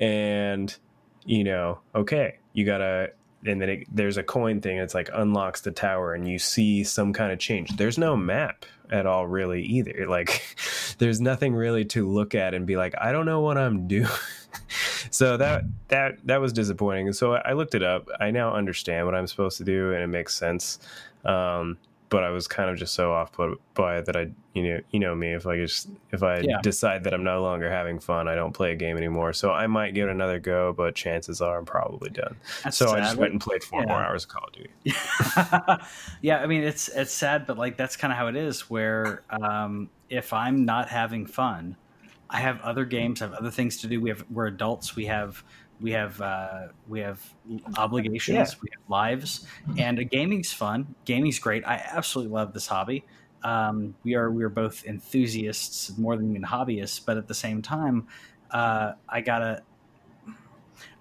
[0.00, 0.76] and
[1.26, 3.10] you know okay you gotta
[3.44, 6.82] and then it, there's a coin thing it's like unlocks the tower and you see
[6.84, 7.76] some kind of change.
[7.76, 10.06] There's no map at all really either.
[10.08, 10.56] Like
[10.98, 14.08] there's nothing really to look at and be like i don't know what i'm doing
[15.10, 17.12] so that that that was disappointing.
[17.12, 18.08] So i looked it up.
[18.20, 20.78] I now understand what i'm supposed to do and it makes sense.
[21.24, 21.78] Um,
[22.08, 24.80] but I was kind of just so off put by it that I, you know,
[24.90, 25.32] you know me.
[25.32, 26.60] If I just if I yeah.
[26.62, 29.32] decide that I'm no longer having fun, I don't play a game anymore.
[29.32, 32.36] So I might give it another go, but chances are I'm probably done.
[32.62, 32.98] That's so sad.
[32.98, 33.88] I just went and played four yeah.
[33.88, 34.70] more hours of Call of Duty.
[36.22, 38.70] yeah, I mean it's it's sad, but like that's kind of how it is.
[38.70, 41.76] Where um, if I'm not having fun,
[42.30, 44.00] I have other games, I have other things to do.
[44.00, 44.94] We have we're adults.
[44.94, 45.42] We have
[45.80, 47.20] we have uh, we have
[47.76, 48.58] obligations, Yeah.
[48.62, 49.46] we have lives,
[49.78, 50.94] and uh, gaming's fun.
[51.04, 51.66] Gaming's great.
[51.66, 53.04] I absolutely love this hobby.
[53.42, 57.62] Um, we are we are both enthusiasts more than even hobbyists, but at the same
[57.62, 58.06] time,
[58.50, 59.62] uh, I gotta.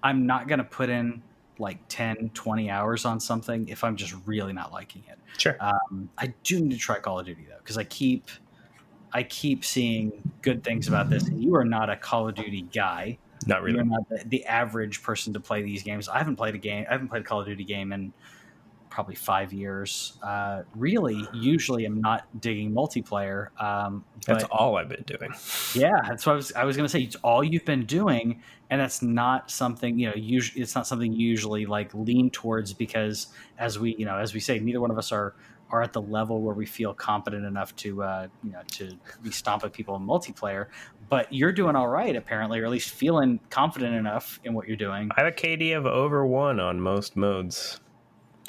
[0.03, 1.23] I'm not gonna put in
[1.57, 5.17] like 10, 20 hours on something if I'm just really not liking it.
[5.37, 5.55] Sure.
[5.59, 8.29] Um, I do need to try Call of Duty though, because I keep
[9.13, 10.11] I keep seeing
[10.41, 11.27] good things about this.
[11.27, 13.17] And you are not a Call of Duty guy.
[13.45, 13.75] Not really.
[13.77, 16.07] You're not the, the average person to play these games.
[16.09, 16.85] I haven't played a game.
[16.89, 18.13] I haven't played a Call of Duty game in
[18.89, 20.13] probably five years.
[20.23, 23.49] Uh, really, usually I'm not digging multiplayer.
[23.61, 25.33] Um, That's all I've been doing.
[25.73, 26.53] yeah, that's what I was.
[26.53, 27.01] I was going to say.
[27.01, 30.15] It's all you've been doing, and that's not something you know.
[30.15, 33.27] Usually, it's not something you usually like lean towards because,
[33.59, 35.35] as we you know, as we say, neither one of us are
[35.71, 39.31] are at the level where we feel competent enough to uh, you know to be
[39.31, 40.67] stomping people in multiplayer.
[41.09, 44.77] But you're doing all right, apparently, or at least feeling confident enough in what you're
[44.77, 45.09] doing.
[45.15, 47.79] I have a KD of over one on most modes.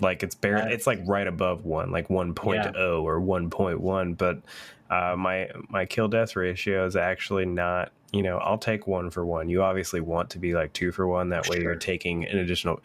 [0.00, 4.16] Like it's bare, Uh, it's like right above one, like 1.0 or 1.1.
[4.18, 4.42] But
[4.90, 7.92] uh, my my kill death ratio is actually not.
[8.12, 9.48] You know, I'll take one for one.
[9.48, 11.30] You obviously want to be like two for one.
[11.30, 11.64] That way, Sure.
[11.64, 12.80] you're taking an additional.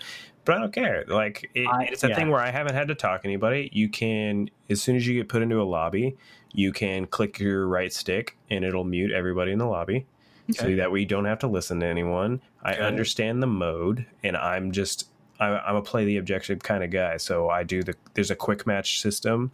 [0.52, 1.06] But I don't care.
[1.08, 2.16] Like it, I- it's a yeah.
[2.16, 3.70] thing where I haven't had to talk to anybody.
[3.72, 6.18] You can, as soon as you get put into a lobby,
[6.54, 10.06] you can click your right stick and it'll mute everybody in the lobby
[10.52, 10.74] so Okay.
[10.76, 12.42] that we don't have to listen to anyone.
[12.64, 15.08] I understand the mode, and I'm just
[15.40, 17.18] I, I'm a play the objective kind of guy.
[17.18, 19.52] So I do the there's a quick match system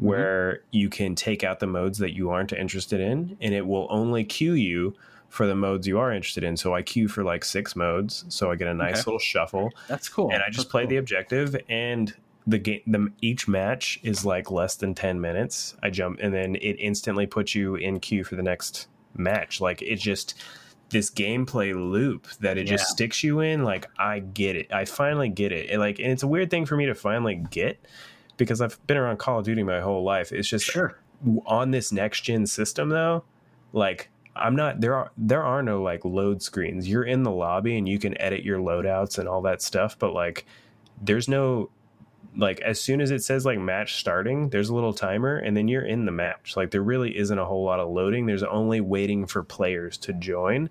[0.00, 0.06] Mm-hmm.
[0.06, 3.88] where you can take out the modes that you aren't interested in, and it will
[3.90, 4.94] only queue you
[5.28, 6.56] for the modes you are interested in.
[6.56, 9.02] So I queue for like six modes, so I get a nice Okay.
[9.06, 10.30] little shuffle, That's cool.
[10.32, 10.90] and I just That's play cool.
[10.90, 12.14] the objective and.
[12.46, 15.76] The game, the each match is like less than ten minutes.
[15.82, 19.60] I jump, and then it instantly puts you in queue for the next match.
[19.60, 20.32] Like it just
[20.88, 23.64] this gameplay loop that it just sticks you in.
[23.64, 24.72] Like I get it.
[24.72, 25.68] I finally get it.
[25.68, 27.84] And like, and it's a weird thing for me to finally get
[28.38, 30.32] because I've been around Call of Duty my whole life.
[30.32, 30.98] It's just sure.
[31.44, 33.24] on this next gen system though.
[33.74, 34.08] Like
[34.40, 36.88] I'm not there are there are no like load screens.
[36.88, 40.12] You're in the lobby and you can edit your loadouts and all that stuff, but
[40.12, 40.46] like
[41.00, 41.70] there's no
[42.36, 45.66] like as soon as it says like match starting, there's a little timer and then
[45.66, 46.56] you're in the match.
[46.56, 48.26] Like there really isn't a whole lot of loading.
[48.26, 50.70] There's only waiting for players to join.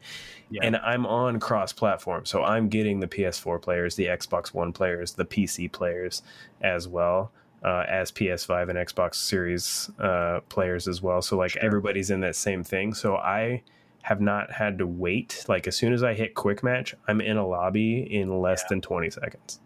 [0.50, 0.62] Yeah.
[0.64, 2.26] And I'm on cross platform.
[2.26, 6.22] So I'm getting the PS4 players, the Xbox One players, the PC players
[6.62, 7.32] as well.
[7.64, 11.24] Uh, as PS5 and Xbox Series uh, players as well.
[11.24, 11.64] So like Sure.
[11.64, 12.94] everybody's in that same thing.
[12.94, 13.64] So I
[14.04, 15.44] have not had to wait.
[15.48, 18.68] Like as soon as I hit quick match, I'm in a lobby in less Yeah.
[18.70, 19.60] than 20 seconds.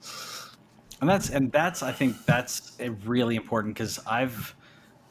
[1.02, 4.56] and that's and that's I think that's really important because I've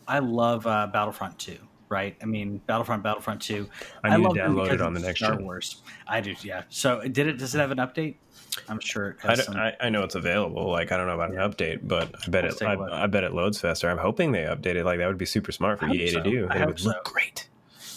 [0.08, 1.58] I love uh, Battlefront 2.
[1.90, 3.68] Right, I mean Battlefront, Battlefront Two.
[4.04, 5.42] I need to download it on the next Star gen.
[5.42, 5.82] Wars.
[6.06, 6.62] I do, yeah.
[6.68, 7.36] So did it?
[7.36, 8.14] Does it have an update?
[8.68, 9.56] I'm sure it I, some.
[9.56, 10.70] I, I know it's available.
[10.70, 11.44] Like I don't know about Yeah.
[11.44, 12.66] an update, but I bet Let's it.
[12.66, 13.02] I.
[13.02, 13.90] I bet it loads faster.
[13.90, 14.84] I'm hoping they update it.
[14.84, 16.22] Like that would be super smart for EA so.
[16.22, 16.48] to do.
[16.48, 16.90] It would so.
[16.90, 17.48] look great.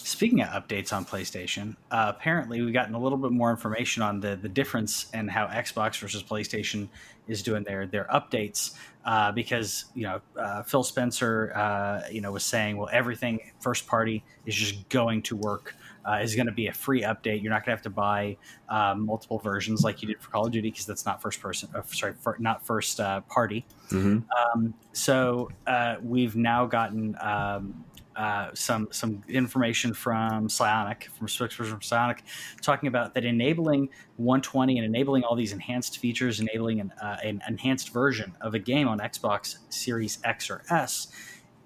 [0.04, 4.20] Speaking of updates on PlayStation, uh, apparently we've gotten a little bit more information on
[4.20, 6.88] the the difference and how Xbox versus PlayStation
[7.26, 8.74] is doing their their updates.
[9.06, 13.86] Uh, because you know uh, Phil Spencer, uh, you know, was saying, well, everything first
[13.86, 15.74] party is just going to work.
[16.06, 17.42] Uh, is going to be a free update.
[17.42, 18.36] You're not going to have to buy
[18.68, 21.70] um, multiple versions like you did for Call of Duty because that's not first person.
[21.74, 23.64] Uh, sorry, for, not first uh, party.
[23.88, 24.18] hmm
[24.54, 27.84] Um, so uh, we've now gotten um,
[28.16, 32.20] uh, some some information from Psyonix, from spokesperson from Psyonix,
[32.62, 37.42] talking about that enabling 120 and enabling all these enhanced features, enabling an, uh, an
[37.48, 41.08] enhanced version of a game on Xbox Series X or S,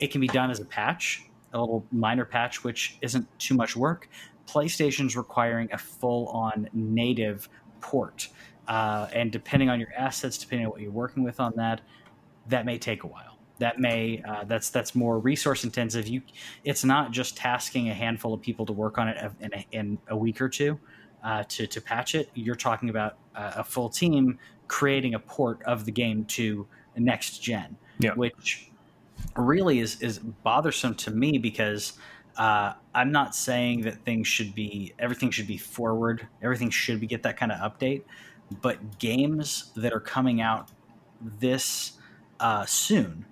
[0.01, 3.77] it can be done as a patch, a little minor patch, which isn't too much
[3.77, 4.09] work.
[4.47, 7.49] PlayStation's requiring a full-on native
[7.81, 8.29] port,
[8.67, 11.83] uh, and depending on your assets, depending on what you're working with on that,
[12.47, 13.28] that may take a while.
[13.59, 16.07] That may uh, that's that's more resource intensive.
[16.07, 16.23] You,
[16.65, 19.99] it's not just tasking a handful of people to work on it in a, in
[20.09, 20.79] a week or two
[21.25, 22.31] uh, to to patch it.
[22.35, 26.67] You're talking about uh, a full team creating a port of the game to
[26.97, 28.15] next gen, Yeah.
[28.15, 28.71] which
[29.37, 31.95] really is is bothersome to me because
[32.37, 37.07] uh, I'm not saying that things should be everything should be forward, everything should be
[37.07, 38.03] get that kind of update,
[38.63, 40.71] but games that are coming out
[41.21, 41.93] this
[42.39, 43.25] uh, soon,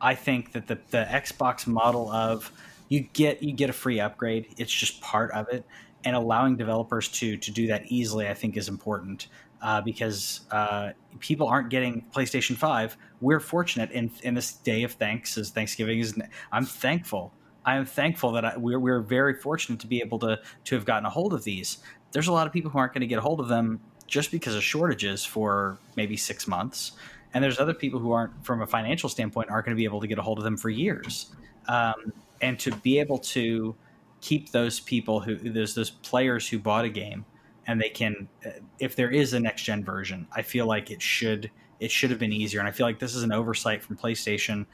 [0.00, 2.52] I think that the, the Xbox model of
[2.88, 5.64] you get you get a free upgrade, it's just part of it,
[6.04, 9.28] and allowing developers to to do that easily, I think, is important.
[9.60, 12.96] Uh, because uh, people aren't getting PlayStation Five.
[13.20, 16.16] We're fortunate in in this day of thanks, as Thanksgiving is.
[16.52, 17.32] I'm thankful.
[17.64, 20.84] I am thankful that I, we're we're very fortunate to be able to to have
[20.84, 21.78] gotten a hold of these.
[22.12, 24.30] There's a lot of people who aren't going to get a hold of them just
[24.30, 26.92] because of shortages for maybe six months,
[27.34, 30.00] and there's other people who aren't, from a financial standpoint, aren't going to be able
[30.00, 31.34] to get a hold of them for years.
[31.68, 33.74] Um, and to be able to
[34.20, 37.24] keep those people who there's those players who bought a game
[37.66, 41.00] and they can uh, if there is a next gen version i feel like it
[41.00, 41.48] should
[41.80, 42.60] it should have been easier.
[42.60, 44.66] And i feel like this is an oversight from playstation.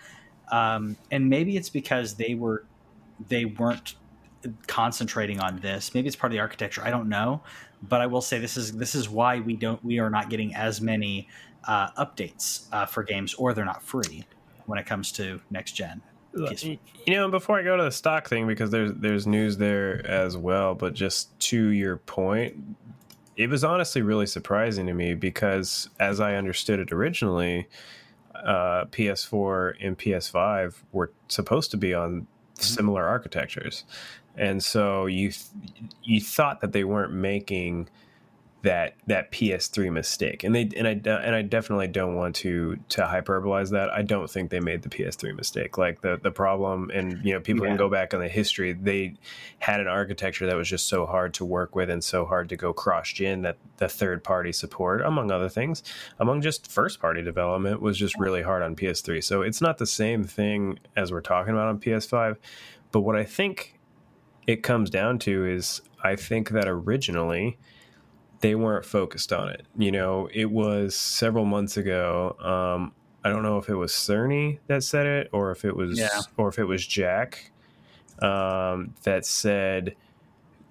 [0.52, 2.64] Um, and maybe it's because they were
[3.28, 3.94] they weren't
[4.66, 5.94] concentrating on this.
[5.94, 6.82] Maybe it's part of the architecture.
[6.84, 7.42] I don't know.
[7.82, 10.54] But i will say this is this is why we don't we are not getting
[10.54, 11.28] as many
[11.66, 14.24] uh, updates uh, for games or they're not free
[14.66, 16.02] when it comes to next gen
[16.34, 20.36] you know, before I go to the stock thing, because there's there's news there as
[20.36, 20.74] well.
[20.74, 22.56] But just to your point,
[23.36, 27.68] it was honestly really surprising to me because, as I understood it originally,
[28.34, 32.62] uh, PS4 and PS5 were supposed to be on mm-hmm.
[32.62, 33.84] similar architectures,
[34.36, 35.46] and so you th-
[36.02, 37.88] you thought that they weren't making
[38.64, 40.42] that that PS3 mistake.
[40.42, 43.90] And they and I and I definitely don't want to to hyperbolize that.
[43.90, 45.76] I don't think they made the PS3 mistake.
[45.76, 47.72] Like the the problem and you know people yeah.
[47.72, 48.72] can go back on the history.
[48.72, 49.14] They
[49.58, 52.56] had an architecture that was just so hard to work with and so hard to
[52.56, 55.82] go cross gen that the third party support among other things,
[56.18, 59.22] among just first party development was just really hard on PS3.
[59.22, 62.38] So it's not the same thing as we're talking about on PS5,
[62.92, 63.78] but what I think
[64.46, 67.58] it comes down to is I think that originally
[68.44, 69.64] they weren't focused on it.
[69.74, 72.36] You know, it was several months ago.
[72.40, 72.92] Um,
[73.24, 76.20] I don't know if it was Cerny that said it or if it was yeah.
[76.36, 77.52] or if it was Jack
[78.18, 79.96] um, that said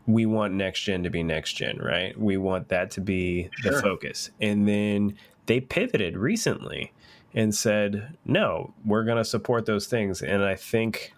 [0.06, 2.16] we want next gen to be next gen, right?
[2.16, 3.72] We want that to be sure.
[3.72, 4.30] the focus.
[4.40, 6.94] And then they pivoted recently
[7.34, 11.12] and said, "No, we're going to support those things." And I think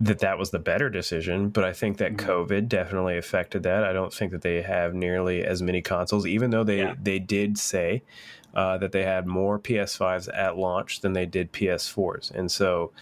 [0.00, 2.30] that that was the better decision, but I think that mm-hmm.
[2.30, 3.84] COVID definitely affected that.
[3.84, 6.94] I don't think that they have nearly as many consoles, even though they yeah.
[7.00, 8.02] they did say
[8.54, 12.92] uh, that they had more PS5s at launch than they did PS4s, and so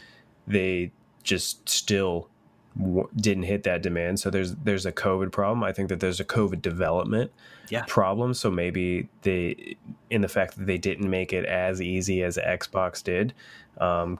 [0.46, 0.90] they
[1.22, 2.28] just still
[2.76, 4.18] w- didn't hit that demand.
[4.18, 5.62] So there's there's a COVID problem.
[5.62, 7.30] I think that there's a COVID development
[7.68, 7.84] yeah.
[7.86, 8.34] problem.
[8.34, 9.76] So maybe they,
[10.10, 13.34] in the fact that they didn't make it as easy as Xbox did,
[13.80, 14.18] um,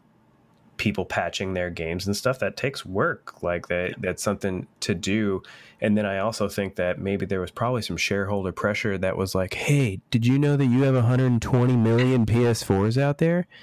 [0.79, 5.43] people patching their games and stuff that takes work like that that's something to do.
[5.81, 9.35] And then i also think that maybe there was probably some shareholder pressure that was
[9.35, 13.47] like hey did you know that you have 120 million ps4s out there?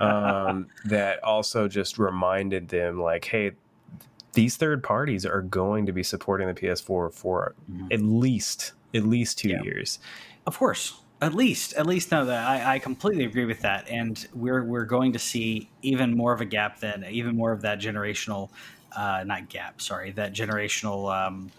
[0.00, 3.52] Um, that also just reminded them like hey
[4.32, 7.88] these third parties are going to be supporting the ps4 for mm-hmm.
[7.92, 9.62] at least at least two yeah.
[9.62, 9.98] years.
[10.46, 14.26] Of course at least, at least know that I, I, completely agree with that, and
[14.34, 17.80] we're we're going to see even more of a gap then, even more of that
[17.80, 18.50] generational,
[18.96, 21.50] uh, not gap, sorry, that generational um,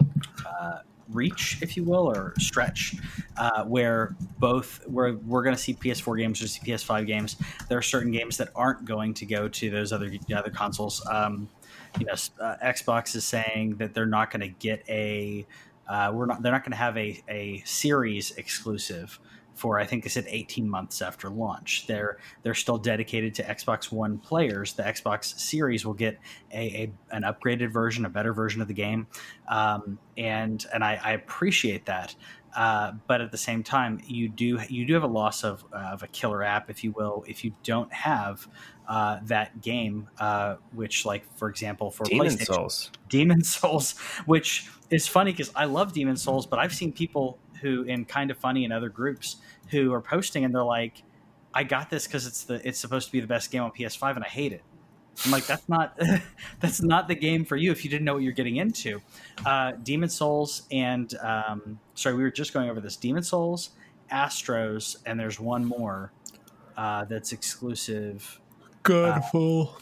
[0.46, 0.78] uh,
[1.10, 2.94] reach, if you will, or stretch,
[3.36, 7.36] uh, where both we're we're going to see PS4 games or see PS5 games.
[7.68, 11.06] There are certain games that aren't going to go to those other other consoles.
[11.06, 11.50] Um,
[11.98, 15.46] you know, uh, Xbox is saying that they're not going to get a.
[15.86, 16.42] Uh, we're not.
[16.42, 19.18] They're not going to have a, a series exclusive
[19.54, 21.86] for I think they said 18 months after launch.
[21.86, 24.72] They're they're still dedicated to Xbox One players.
[24.74, 26.18] The Xbox Series will get
[26.52, 29.06] a, a an upgraded version, a better version of the game,
[29.48, 32.14] um, and and I, I appreciate that.
[32.54, 35.90] Uh, but at the same time, you do you do have a loss of, uh,
[35.92, 38.48] of a killer app, if you will, if you don't have
[38.88, 40.08] uh, that game.
[40.18, 45.66] Uh, which, like for example, for Demon Souls, Demon Souls, which is funny because I
[45.66, 49.36] love Demon Souls, but I've seen people who in kind of funny in other groups
[49.68, 51.02] who are posting and they're like,
[51.52, 54.16] I got this because it's the it's supposed to be the best game on PS5
[54.16, 54.62] and I hate it.
[55.24, 55.98] I'm like, that's not
[56.60, 59.00] that's not the game for you if you didn't know what you're getting into.
[59.44, 62.96] Uh, Demon Souls and um, sorry, we were just going over this.
[62.96, 63.70] Demon Souls,
[64.12, 66.12] Astros, and there's one more
[66.76, 68.40] uh, that's exclusive.
[68.84, 69.74] Godfall.
[69.74, 69.78] Uh,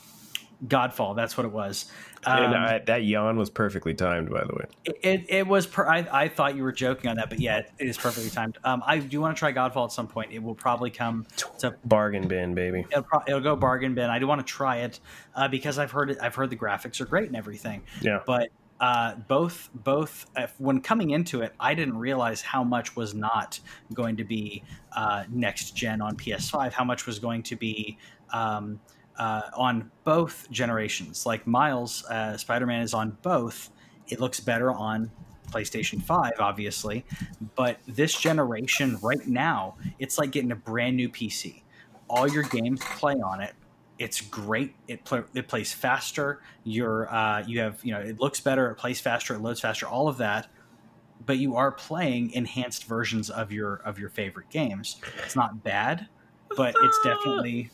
[0.67, 1.91] Godfall, that's what it was.
[2.29, 4.65] Um, and I, that yawn was perfectly timed, by the way.
[5.03, 5.67] It, it was.
[5.67, 8.59] Per, I, I thought you were joking on that, but yeah, it is perfectly timed.
[8.65, 10.33] Um, I do want to try Godfall at some point.
[10.33, 11.27] It will probably come
[11.59, 12.85] to bargain bin, baby.
[12.91, 14.11] It'll, pro, it'll go bargain bin.
[14.11, 15.01] I do want to try it
[15.35, 16.19] uh, because I've heard it.
[16.21, 17.83] I've heard the graphics are great and everything.
[18.03, 18.51] Yeah, but
[18.81, 23.59] uh, both both uh, when coming into it, I didn't realize how much was not
[23.95, 24.63] going to be
[24.95, 26.73] uh, next gen on PS5.
[26.73, 27.97] How much was going to be.
[28.33, 28.81] Um,
[29.19, 31.27] uh, on both generations.
[31.27, 33.71] Like Miles, uh, Spider Man is on both.
[34.09, 35.11] It looks better on
[35.51, 37.05] PlayStation 5, obviously.
[37.57, 41.63] But this generation, right now, it's like getting a brand new PC.
[42.09, 43.55] All your games play on it.
[43.99, 44.75] It's great.
[44.87, 45.01] It
[45.35, 46.41] it plays faster.
[46.65, 48.71] You're uh, you have you know it looks better.
[48.71, 49.35] It plays faster.
[49.35, 49.87] It loads faster.
[49.87, 50.49] All of that.
[51.27, 54.97] but you are playing enhanced versions of your of your favorite games.
[55.25, 56.09] It's not bad,
[56.57, 57.71] but it's definitely.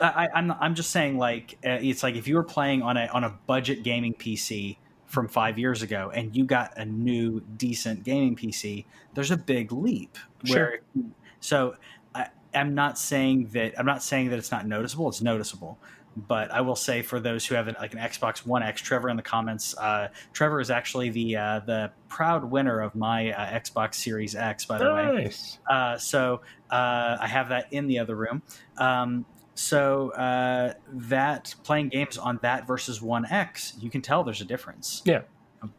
[0.00, 3.06] I, I'm I'm just saying like uh, it's like if you were playing on a
[3.06, 4.76] on a budget gaming PC
[5.06, 8.84] from five years ago and you got a new decent gaming PC,
[9.14, 10.18] there's a big leap.
[10.48, 11.04] Where Sure.
[11.40, 11.76] so
[12.14, 15.08] I, I'm not saying that I'm not saying that it's not noticeable.
[15.08, 15.78] It's noticeable.
[16.18, 19.10] But I will say for those who have an, like an Xbox One X, Trevor
[19.10, 23.60] in the comments, uh, Trevor is actually the uh, the proud winner of my uh,
[23.60, 24.64] Xbox Series X.
[24.64, 25.58] By the way, Nice.
[25.68, 28.40] uh, so uh, I have that in the other room.
[28.78, 29.26] Um,
[29.56, 34.44] so uh, that playing games on that versus One X, you can tell there's a
[34.44, 35.02] difference.
[35.04, 35.22] Yeah.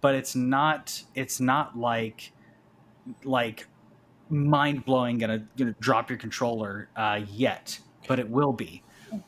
[0.01, 1.03] but it's not.
[1.15, 2.33] It's not like
[3.23, 3.67] like
[4.29, 5.17] mind blowing.
[5.19, 8.83] Gonna gonna drop your controller uh, yet, but it will be.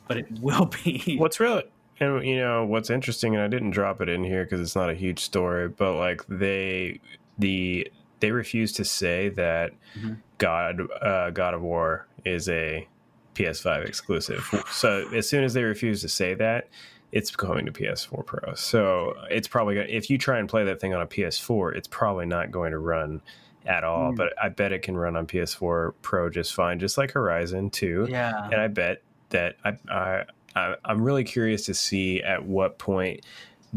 [0.08, 1.16] But it will be.
[1.18, 1.64] What's really
[2.00, 4.88] and you know what's interesting, and I didn't drop it in here because it's not
[4.90, 6.98] a huge story, but like they
[7.38, 7.90] the
[8.20, 10.16] they refuse to say that Mhm.
[10.38, 12.86] God uh, God of War is a
[13.34, 14.44] PS5 exclusive.
[14.72, 16.68] So as soon as they refuse to say that,
[17.12, 18.54] it's going to PS4 Pro.
[18.54, 21.88] So it's probably gonna, if you try and play that thing on a PS4, it's
[21.88, 23.20] probably not going to run
[23.66, 24.12] at all.
[24.12, 24.16] Mm.
[24.16, 28.06] But I bet it can run on PS4 Pro just fine, just like Horizon 2
[28.08, 28.44] Yeah.
[28.50, 30.24] and I bet that I, I,
[30.56, 33.24] I I'm really curious to see at what point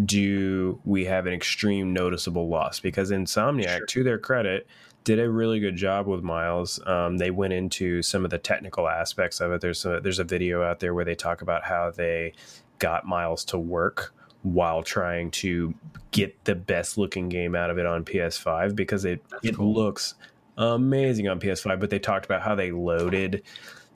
[0.05, 3.85] do we have an extreme noticeable loss because Insomniac, Sure.
[3.85, 4.67] to their credit,
[5.03, 6.79] did a really good job with Miles.
[6.85, 9.61] Um, they went into some of the technical aspects of it.
[9.61, 12.33] There's a, there's a video out there where they talk about how they
[12.79, 15.73] got Miles to work while trying to
[16.11, 19.73] get the best looking game out of it on PS5 because it That's it cool.
[19.73, 20.15] looks
[20.57, 21.79] amazing on PS5.
[21.79, 23.43] But they talked about how they loaded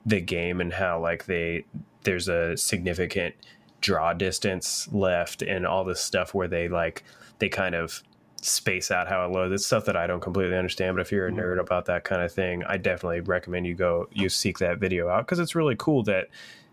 [0.06, 1.64] the game and how like they
[2.04, 3.34] there's a significant
[3.80, 7.04] draw distance left and all this stuff where they like
[7.38, 8.02] they kind of
[8.40, 9.52] space out how it loads.
[9.52, 11.38] It's stuff that I don't completely understand, but if you're a Mhm.
[11.38, 15.08] nerd about that kind of thing, I definitely recommend you go you seek that video
[15.08, 16.28] out because it's really cool that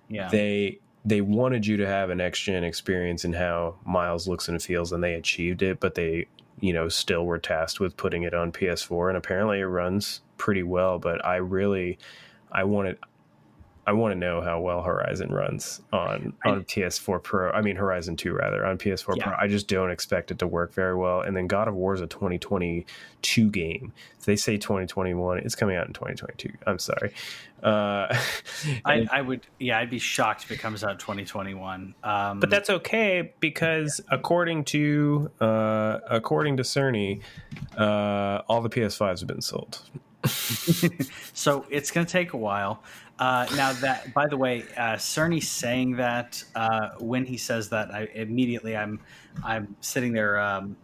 [0.08, 0.30] yeah.
[0.30, 4.62] they they wanted you to have an next gen experience in how Miles looks and
[4.62, 5.80] feels, and they achieved it.
[5.80, 6.26] But they,
[6.62, 10.64] you know, still were tasked with putting it on PS4, and apparently it runs pretty
[10.64, 10.98] well.
[10.98, 12.00] But I really,
[12.52, 12.98] I wanted.
[13.88, 17.52] I want to know how well Horizon runs on I- on PS4 Pro.
[17.52, 19.26] I mean Horizon 2 rather on PS4 Yeah.
[19.28, 19.36] Pro.
[19.38, 21.22] I just don't expect it to work very well.
[21.22, 23.94] And then God of War is a 2022 game.
[24.20, 26.52] If they say 2021, it's coming out in 2022.
[26.66, 27.14] I'm sorry.
[27.64, 28.08] Uh,
[28.86, 29.42] I, I would.
[29.60, 31.96] Yeah, I'd be shocked if it comes out 2021.
[32.04, 37.22] Um, But that's okay because according to uh, according to Cerny,
[37.78, 39.82] uh, all the PS5s have been sold.
[41.34, 42.82] so it's going to take a while.
[43.18, 47.94] Uh, now that, by the way, uh, Cerny saying that uh, when he says that,
[47.94, 49.00] I immediately I'm
[49.44, 50.38] I'm sitting there.
[50.40, 50.76] Um,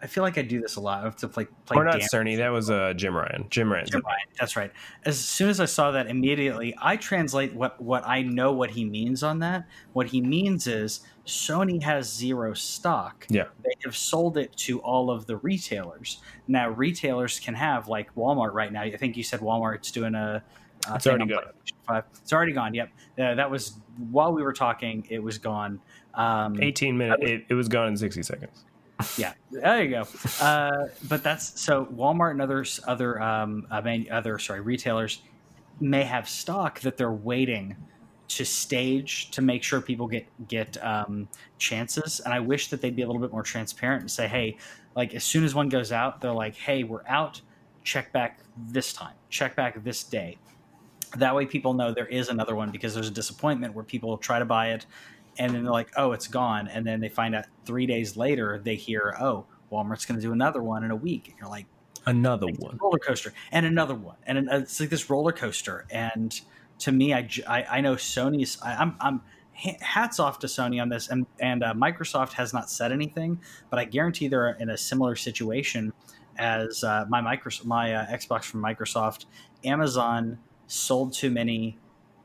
[0.00, 1.00] I feel like I do this a lot.
[1.00, 1.76] I have to play play.
[1.76, 3.46] or not Cerny, that was uh, Jim Ryan.
[3.50, 3.86] Jim Ryan.
[3.86, 4.70] Jim Ryan, That's right.
[5.04, 8.84] As soon as I saw that, immediately I translate what what I know what he
[8.84, 9.66] means on that.
[9.94, 13.26] What he means is Sony has zero stock.
[13.28, 13.46] Yeah.
[13.64, 16.20] they have sold it to all of the retailers.
[16.46, 18.82] Now retailers can have like Walmart right now.
[18.82, 20.44] I think you said Walmart's doing a.
[20.86, 21.44] a It's already gone.
[21.86, 22.04] 5.
[22.22, 22.74] It's already gone.
[22.74, 22.88] Yep.
[23.18, 23.78] Uh, that was
[24.10, 25.06] while we were talking.
[25.08, 25.80] It was gone.
[26.14, 27.22] Um, 18 minutes.
[27.22, 28.64] It, it was gone in 60 seconds.
[29.16, 30.06] yeah, there you go.
[30.40, 35.22] Uh, but that's so Walmart and others, other um, uh, other sorry retailers
[35.80, 37.76] may have stock that they're waiting
[38.26, 42.20] to stage to make sure people get get um, chances.
[42.20, 44.56] And I wish that they'd be a little bit more transparent and say, hey,
[44.96, 47.40] like as soon as one goes out, they're like, hey, we're out.
[47.84, 49.14] Check back this time.
[49.30, 50.36] Check back this day.
[51.16, 54.38] That way, people know there is another one because there's a disappointment where people try
[54.38, 54.86] to buy it
[55.38, 58.60] and then they're like, "Oh, it's gone," and then they find out three days later
[58.62, 61.66] they hear, "Oh, Walmart's going to do another one in a week," and you're like,
[62.06, 62.78] Another one.
[62.80, 65.84] roller coaster, and another one, and an- it's like this roller coaster.
[65.90, 66.38] And
[66.80, 68.58] to me, I I know Sony's.
[68.62, 69.20] I, I'm, I'm
[69.52, 73.40] hats off to Sony on this, and and uh, Microsoft has not said anything,
[73.70, 75.92] but I guarantee they're in a similar situation
[76.38, 79.26] as uh, my Microsoft, my uh, Xbox from Microsoft.
[79.64, 80.38] Amazon
[80.68, 81.76] sold too many.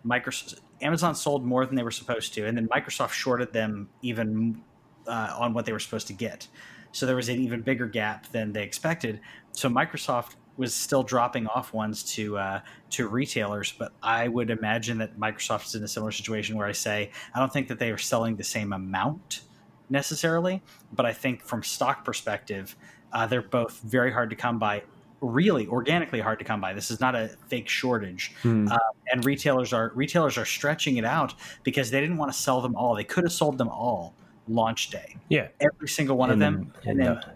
[0.06, 4.62] Microsoft Amazon sold more than they were supposed to, and then Microsoft shorted them even
[5.08, 6.48] uh, on what they were supposed to get.
[6.92, 9.20] So there was an even bigger gap than they expected.
[9.52, 12.60] So Microsoft was still dropping off ones to uh,
[12.92, 16.74] to retailers, but I would imagine that Microsoft is in a similar situation where I
[16.74, 19.42] say I don't think that they are selling the same amount
[19.90, 22.76] necessarily, but I think from stock perspective,
[23.12, 24.84] uh, they're both very hard to come by.
[25.26, 26.74] Really, organically hard to come by.
[26.74, 28.78] This is not a fake shortage uh,
[29.12, 32.76] and retailers are retailers are stretching it out because they didn't want to sell them
[32.76, 32.96] all.
[32.96, 34.14] They could have sold them all
[34.48, 35.48] launch day, yeah.
[35.62, 37.34] every single one of them, and and, then uh,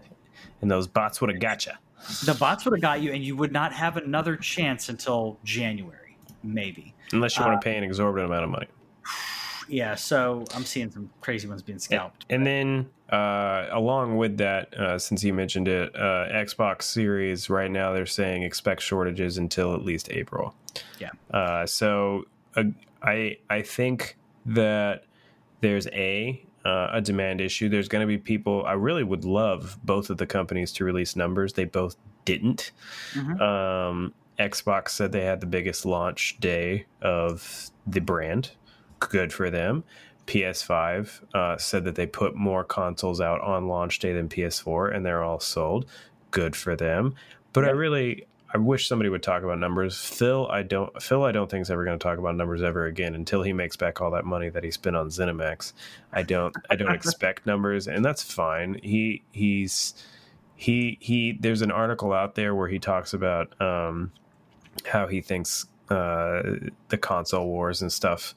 [0.60, 1.72] and those bots would have got you.
[2.24, 6.16] The bots would have got you, and you would not have another chance until January,
[6.42, 6.94] maybe.
[7.12, 8.66] Unless you uh, want to pay an exorbitant amount of money.
[9.70, 12.24] Yeah, so I'm seeing some crazy ones being scalped.
[12.30, 17.48] And, and then, uh, along with that, uh, since you mentioned it, uh, Xbox Series
[17.48, 20.54] right now they're saying expect shortages until at least April.
[20.98, 21.10] Yeah.
[21.30, 22.24] Uh, so
[22.56, 22.64] uh,
[23.02, 25.04] I I think that
[25.60, 27.68] there's a uh, a demand issue.
[27.68, 28.64] There's going to be people.
[28.66, 31.54] I really would love both of the companies to release numbers.
[31.54, 32.72] They both didn't.
[33.14, 33.40] Mm-hmm.
[33.40, 38.52] Um, Xbox said they had the biggest launch day of the brand.
[39.00, 39.84] Good for them.
[40.28, 45.04] PS5 uh, said that they put more consoles out on launch day than PS4, and
[45.04, 45.86] they're all sold.
[46.30, 47.14] Good for them.
[47.54, 49.98] But I really, I wish somebody would talk about numbers.
[49.98, 51.02] Phil, I don't.
[51.02, 53.54] Phil, I don't think is ever going to talk about numbers ever again until he
[53.54, 55.72] makes back all that money that he spent on ZeniMax.
[56.12, 56.54] I don't.
[56.68, 58.78] I don't expect numbers, and that's fine.
[58.82, 59.94] He he's
[60.56, 61.38] he he.
[61.40, 64.12] There's an article out there where he talks about um,
[64.84, 66.42] how he thinks uh,
[66.90, 68.34] the console wars and stuff.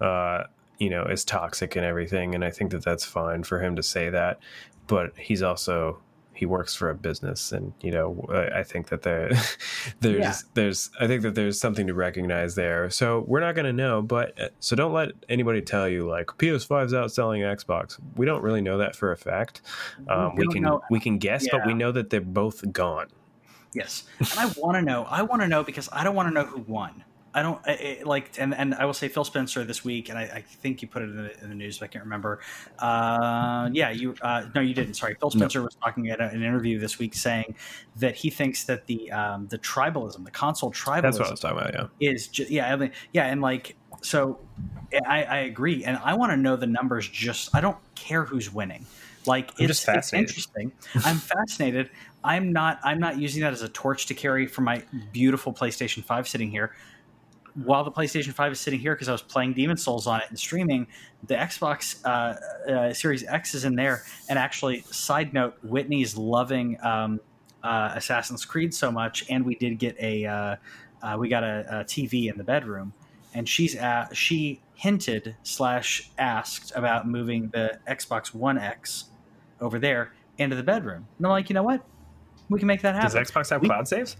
[0.00, 0.42] Uh,
[0.78, 3.82] you know, is toxic and everything, and I think that that's fine for him to
[3.82, 4.38] say that.
[4.86, 5.98] But he's also
[6.38, 8.24] he works for a business and you know
[8.54, 9.28] i think that there
[10.00, 10.34] there's yeah.
[10.54, 14.00] there's i think that there's something to recognize there so we're not going to know
[14.00, 18.60] but uh, so don't let anybody tell you like ps5's outselling xbox we don't really
[18.60, 19.62] know that for a fact
[20.08, 20.80] um, we, we can know.
[20.92, 21.58] we can guess yeah.
[21.58, 23.08] but we know that they're both gone
[23.74, 26.32] yes and i want to know i want to know because i don't want to
[26.32, 27.02] know who won
[27.34, 30.22] I don't it, like, and, and I will say Phil Spencer this week, and I,
[30.22, 32.40] I think you put it in the, in the, news, but I can't remember.
[32.78, 34.94] Uh, yeah, you uh, no, you didn't.
[34.94, 35.66] Sorry, Phil Spencer no.
[35.66, 37.54] was talking at an interview this week saying
[37.96, 41.40] that he thinks that the um, the tribalism, the console tribalism, that's what I was
[41.40, 41.90] talking about.
[41.98, 44.38] Yeah, is just, yeah, I mean, yeah, and like so,
[45.06, 47.08] I, I agree, and I want to know the numbers.
[47.08, 48.86] Just I don't care who's winning.
[49.26, 50.72] Like it's, it's interesting.
[51.04, 51.90] I'm fascinated.
[52.24, 52.80] I'm not.
[52.82, 56.50] I'm not using that as a torch to carry for my beautiful PlayStation Five sitting
[56.50, 56.72] here
[57.64, 60.26] while the PlayStation 5 is sitting here because I was playing Demon Souls on it
[60.28, 60.86] and streaming,
[61.26, 64.02] the Xbox uh, uh, Series X is in there.
[64.28, 67.20] And actually, side note, Whitney's loving um,
[67.62, 70.56] uh, Assassin's Creed so much, and we did get a uh,
[71.02, 72.92] uh, we got a, a, TV in the bedroom,
[73.34, 79.06] and she's at, she hinted slash asked about moving the Xbox One X
[79.60, 81.06] over there into the bedroom.
[81.18, 81.84] And I'm like, you know what?
[82.48, 83.16] We can make that happen.
[83.16, 84.16] Does Xbox have we, cloud saves?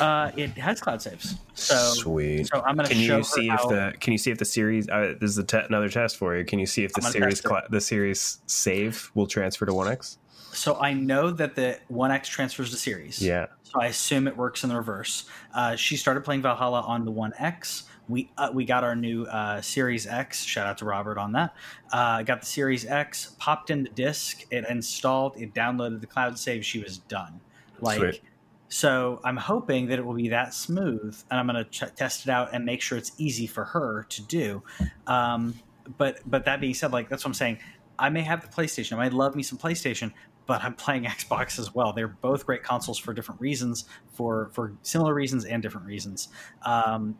[0.00, 1.36] Uh, it has cloud saves.
[1.54, 2.46] So sweet.
[2.48, 2.88] So I'm gonna.
[2.88, 4.88] Can you see if the Can you see if the series?
[4.88, 6.44] Uh, this is te- another test for you.
[6.44, 10.18] Can you see if the series cl- the series save will transfer to One X?
[10.52, 13.20] So I know that the One X transfers to series.
[13.20, 13.46] Yeah.
[13.64, 15.24] So I assume it works in the reverse.
[15.54, 17.84] Uh, she started playing Valhalla on the One X.
[18.08, 20.42] We uh, we got our new uh, Series X.
[20.44, 21.54] Shout out to Robert on that.
[21.92, 26.38] Uh, got the Series X, popped in the disc, it installed, it downloaded the cloud
[26.38, 26.64] save.
[26.64, 27.40] She was done.
[27.80, 27.98] Like.
[27.98, 28.22] Sweet
[28.68, 32.26] so I'm hoping that it will be that smooth, and I'm going to ch- test
[32.26, 34.62] it out and make sure it's easy for her to do.
[35.06, 35.54] Um,
[35.96, 37.58] but but that being said, like that's what I'm saying.
[37.98, 38.92] I may have the PlayStation.
[38.92, 40.12] I might love me some PlayStation,
[40.46, 41.92] but I'm playing Xbox as well.
[41.92, 46.28] They're both great consoles for different reasons, for for similar reasons and different reasons.
[46.62, 47.18] Um,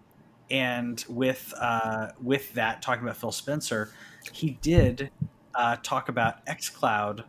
[0.51, 3.91] and with uh, with that, talking about Phil Spencer,
[4.33, 5.11] he did
[5.55, 7.25] uh, talk about XCloud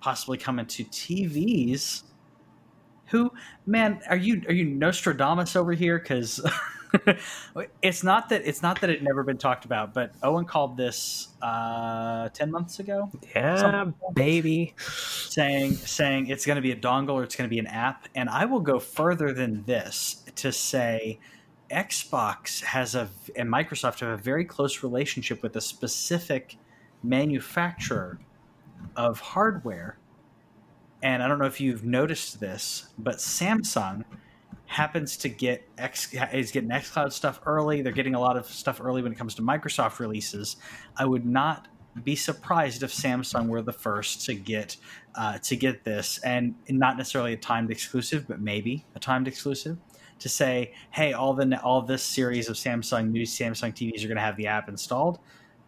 [0.00, 2.02] possibly coming to TVs
[3.10, 3.32] who
[3.66, 5.98] man are you are you nostradamus over here?
[5.98, 6.40] Because
[7.82, 11.28] it's not that it's not that it never been talked about but owen called this
[11.42, 13.10] uh 10 months ago?
[13.34, 14.74] Yeah baby.
[14.78, 18.08] Saying saying it's going to be a dongle or it's going to be an app.
[18.14, 21.18] And i will go further than this to say
[21.70, 26.56] xbox has a and microsoft have a very close relationship with a specific
[27.02, 28.18] manufacturer
[28.96, 29.99] of hardware
[31.02, 34.04] and I don't know if you've noticed this, but Samsung
[34.66, 37.82] happens to get X is getting XCloud stuff early.
[37.82, 40.56] They're getting a lot of stuff early when it comes to Microsoft releases.
[40.96, 41.66] I would not
[42.04, 44.76] be surprised if Samsung were the first to get
[45.14, 49.76] uh, to get this, and not necessarily a timed exclusive, but maybe a timed exclusive.
[50.20, 54.16] To say, hey, all the all this series of Samsung new Samsung TVs are going
[54.16, 55.18] to have the app installed,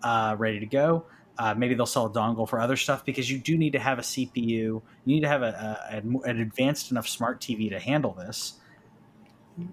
[0.02, 1.06] uh, ready to go.
[1.38, 3.98] Uh, maybe they'll sell a dongle for other stuff because you do need to have
[3.98, 4.42] a CPU.
[4.42, 8.54] You need to have a, a, an advanced enough smart TV to handle this.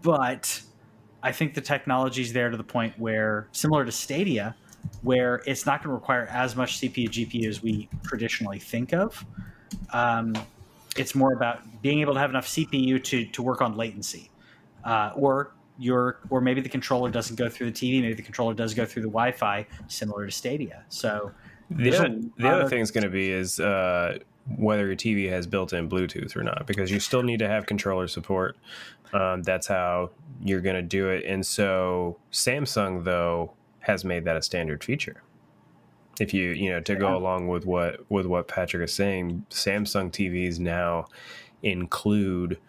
[0.01, 0.62] But
[1.22, 4.55] I think the technology is there to the point where, similar to Stadia,
[5.01, 9.26] where it's not going to require as much CPU GPU as we traditionally think of.
[9.91, 10.34] Um,
[10.95, 14.30] it's more about being able to have enough CPU to to work on latency,
[14.84, 18.53] uh, or your or maybe the controller doesn't go through the TV, maybe the controller
[18.53, 20.84] does go through the Wi-Fi, similar to Stadia.
[20.89, 21.32] So
[21.70, 24.17] the other, the other thing is going to be is uh,
[24.57, 28.07] whether your TV has built-in Bluetooth or not, because you still need to have controller
[28.07, 28.57] support.
[29.13, 30.11] Um, that's how
[30.41, 31.26] you're going to do it.
[31.26, 35.24] And so Samsung though has made that a standard feature.
[36.20, 40.11] If you you know to go along with what with what Patrick is saying, Samsung
[40.11, 41.07] TVs now
[41.63, 42.59] include.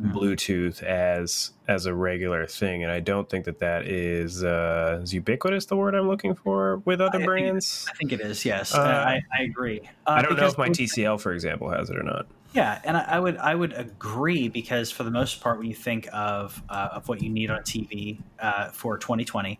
[0.00, 5.12] Bluetooth as as a regular thing, and I don't think that that is uh, is
[5.12, 5.66] ubiquitous.
[5.66, 7.84] The word I'm looking for with other I brands.
[7.84, 8.44] Think, I think it is.
[8.44, 9.80] Yes, uh, I, I, agree.
[10.06, 12.26] Uh, I don't know if my TCL, for example, has it or not.
[12.52, 15.74] Yeah, and I, I, would I would agree because for the most part, when you
[15.74, 19.58] think of uh, of what you need on TV uh, for 2020,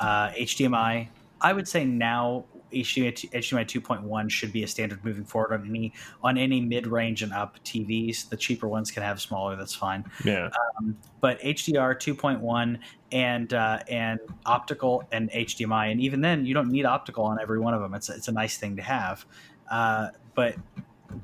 [0.00, 1.10] HDMI, uh,
[1.40, 5.92] I would say now HDMI, HDMI 2.1 should be a standard moving forward on any
[6.22, 8.28] on any mid range and up TVs.
[8.28, 9.56] The cheaper ones can have smaller.
[9.56, 10.04] That's fine.
[10.24, 10.50] Yeah.
[10.78, 12.78] Um, but HDR 2.1
[13.12, 17.60] and uh, and optical and HDMI, and even then, you don't need optical on every
[17.60, 17.94] one of them.
[17.94, 19.24] It's it's a nice thing to have.
[19.70, 20.56] Uh, but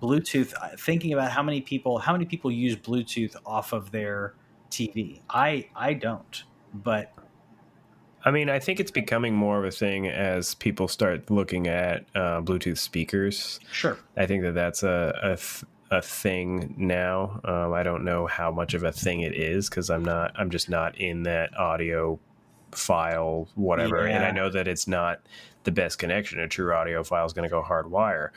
[0.00, 4.34] Bluetooth, uh, thinking about how many people how many people use Bluetooth off of their
[4.70, 5.20] TV.
[5.28, 7.12] I I don't, but
[8.24, 12.04] I mean, I think it's becoming more of a thing as people start looking at
[12.14, 13.58] uh, Bluetooth speakers.
[13.72, 13.98] Sure.
[14.16, 17.40] I think that that's a a, th- a thing now.
[17.44, 20.32] Um, I don't know how much of a thing it is because I'm not.
[20.36, 22.18] I'm just not in that audio
[22.70, 24.06] file, whatever.
[24.06, 24.16] Yeah.
[24.16, 25.20] And I know that it's not
[25.64, 26.38] the best connection.
[26.40, 28.30] A true audiophile is going to go hardwire,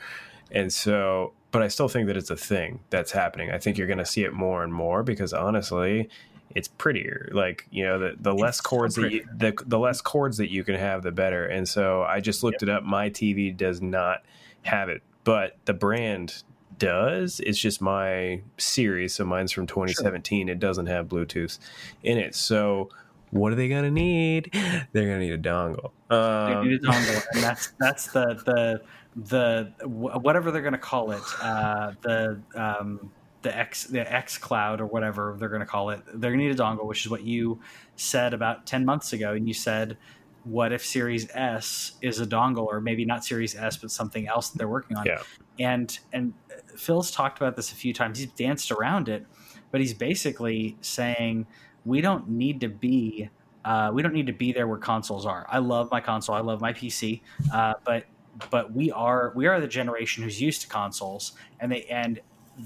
[0.50, 1.32] and so.
[1.52, 3.50] But I still think that it's a thing that's happening.
[3.50, 6.10] I think you're going to see it more and more because honestly,
[6.54, 7.28] it's prettier.
[7.32, 10.50] Like you know, the, the less chords so that you, the the less cords that
[10.50, 11.46] you can have, the better.
[11.46, 12.68] And so I just looked yep.
[12.68, 12.82] it up.
[12.84, 14.22] My TV does not
[14.62, 16.42] have it, but the brand
[16.78, 17.40] does.
[17.40, 20.46] It's just my series, so mine's from 2017.
[20.46, 20.52] Sure.
[20.52, 21.58] It doesn't have Bluetooth
[22.02, 22.34] in it.
[22.34, 22.90] So
[23.30, 24.50] what are they gonna need?
[24.92, 25.90] They're gonna need a dongle.
[26.10, 28.82] Um, they need a um, dongle, and that's that's the the
[29.16, 31.22] the whatever they're gonna call it.
[31.40, 33.10] Uh, the um,
[33.46, 36.00] the X the X Cloud or whatever they're going to call it.
[36.06, 37.60] They're going to need a dongle, which is what you
[37.94, 39.96] said about ten months ago, and you said,
[40.42, 44.50] "What if Series S is a dongle, or maybe not Series S, but something else
[44.50, 45.22] that they're working on?" Yeah.
[45.60, 46.34] And and
[46.76, 48.18] Phil's talked about this a few times.
[48.18, 49.24] He's danced around it,
[49.70, 51.46] but he's basically saying
[51.84, 53.30] we don't need to be
[53.64, 55.46] uh, we don't need to be there where consoles are.
[55.48, 56.34] I love my console.
[56.34, 57.22] I love my PC,
[57.52, 58.06] uh, but
[58.50, 62.20] but we are we are the generation who's used to consoles, and they and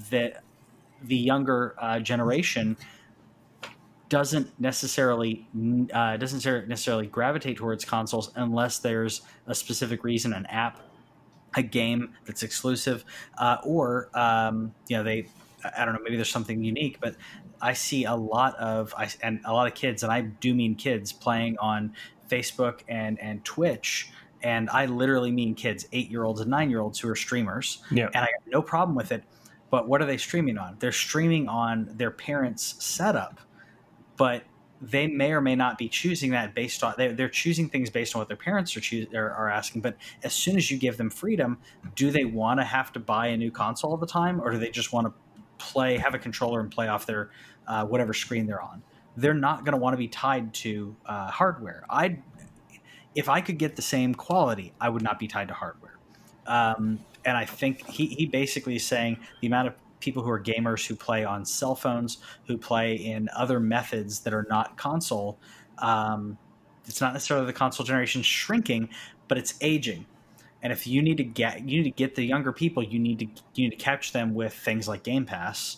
[0.09, 0.43] that
[1.03, 2.77] the younger uh, generation
[4.11, 5.47] doesn't necessarily
[5.93, 10.81] uh, doesn't necessarily gravitate towards consoles unless there's a specific reason, an app,
[11.55, 13.05] a game that's exclusive,
[13.37, 15.27] uh, or um, you know they
[15.77, 17.15] I don't know maybe there's something unique, but
[17.61, 20.75] I see a lot of I, and a lot of kids, and I do mean
[20.75, 21.93] kids playing on
[22.29, 24.09] Facebook and and Twitch.
[24.43, 27.81] And I literally mean kids, eight year olds and nine year olds who are streamers.
[27.91, 28.07] Yeah.
[28.07, 29.23] And I have no problem with it
[29.71, 30.75] but what are they streaming on?
[30.79, 33.39] They're streaming on their parents' setup,
[34.17, 34.43] but
[34.81, 38.15] they may or may not be choosing that based on they're, they're choosing things based
[38.15, 39.81] on what their parents are, choos- are, are asking.
[39.81, 41.59] But as soon as you give them freedom,
[41.95, 44.57] do they want to have to buy a new console all the time, or do
[44.57, 45.13] they just want to
[45.57, 47.29] play, have a controller, and play off their
[47.67, 48.83] uh, whatever screen they're on?
[49.15, 51.85] They're not going to want to be tied to uh, hardware.
[51.89, 52.19] I,
[53.15, 55.97] if I could get the same quality, I would not be tied to hardware.
[56.47, 60.39] Um, and I think he, he basically is saying the amount of people who are
[60.39, 62.17] gamers who play on cell phones,
[62.47, 65.39] who play in other methods that are not console.
[65.77, 66.37] Um,
[66.85, 68.89] it's not necessarily the console generation shrinking,
[69.27, 70.05] but it's aging.
[70.63, 73.19] And if you need to get you need to get the younger people, you need
[73.19, 75.77] to you need to catch them with things like Game Pass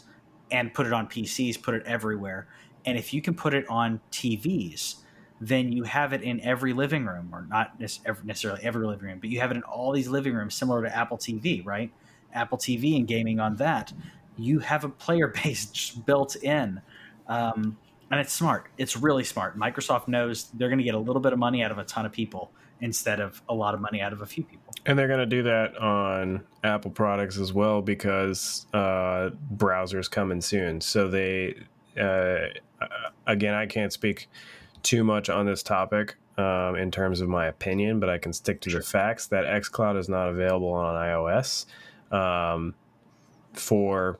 [0.51, 2.47] and put it on PCs, put it everywhere.
[2.85, 4.95] And if you can put it on TVs,
[5.47, 9.29] then you have it in every living room, or not necessarily every living room, but
[9.29, 11.91] you have it in all these living rooms, similar to Apple TV, right?
[12.33, 13.91] Apple TV and gaming on that.
[14.37, 16.81] You have a player base built in.
[17.27, 17.77] Um,
[18.09, 18.67] and it's smart.
[18.77, 19.57] It's really smart.
[19.57, 22.05] Microsoft knows they're going to get a little bit of money out of a ton
[22.05, 24.73] of people instead of a lot of money out of a few people.
[24.85, 30.41] And they're going to do that on Apple products as well because uh, browsers coming
[30.41, 30.79] soon.
[30.81, 31.55] So they,
[31.99, 32.47] uh,
[33.25, 34.29] again, I can't speak
[34.83, 38.61] too much on this topic um, in terms of my opinion, but I can stick
[38.61, 38.79] to sure.
[38.79, 41.65] the facts that xCloud is not available on iOS
[42.11, 42.75] um,
[43.53, 44.19] for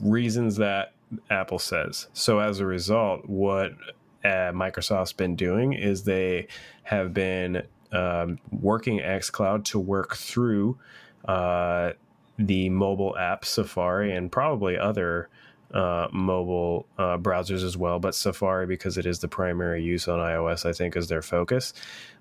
[0.00, 0.92] reasons that
[1.30, 2.08] Apple says.
[2.12, 3.72] So as a result, what
[4.24, 6.48] uh, Microsoft's been doing is they
[6.84, 7.62] have been
[7.92, 10.78] um, working xCloud to work through
[11.26, 11.92] uh,
[12.38, 15.28] the mobile app Safari and probably other
[15.74, 20.18] uh, mobile uh, browsers as well, but Safari because it is the primary use on
[20.20, 21.74] iOS, I think, is their focus.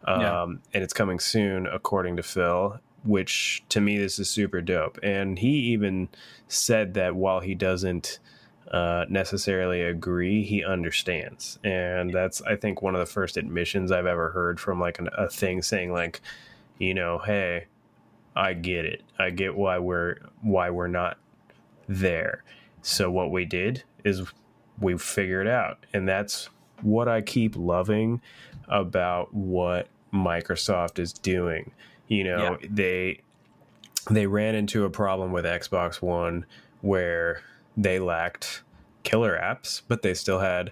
[0.06, 0.44] Um, yeah.
[0.44, 2.82] And it's coming soon, according to Phil.
[3.04, 4.98] which to me this is super dope.
[5.04, 6.10] And he even
[6.48, 8.20] said that while he doesn't
[8.72, 14.08] uh, necessarily agree, he understands, and that's I think one of the first admissions I've
[14.08, 16.22] ever heard from like an, a thing saying like,
[16.80, 17.66] you know, hey,
[18.36, 21.18] I get it, I get why we're why we're not
[21.88, 22.44] there.
[22.84, 24.22] So what we did is
[24.80, 26.50] we figured out, and that's
[26.82, 28.22] what I keep loving
[28.68, 31.72] about what Microsoft is doing.
[32.08, 32.68] You know, yeah.
[32.70, 33.22] they
[34.12, 36.46] they ran into a problem with Xbox One
[36.82, 37.42] where
[37.78, 38.64] they lacked
[39.04, 40.72] killer apps, but they still had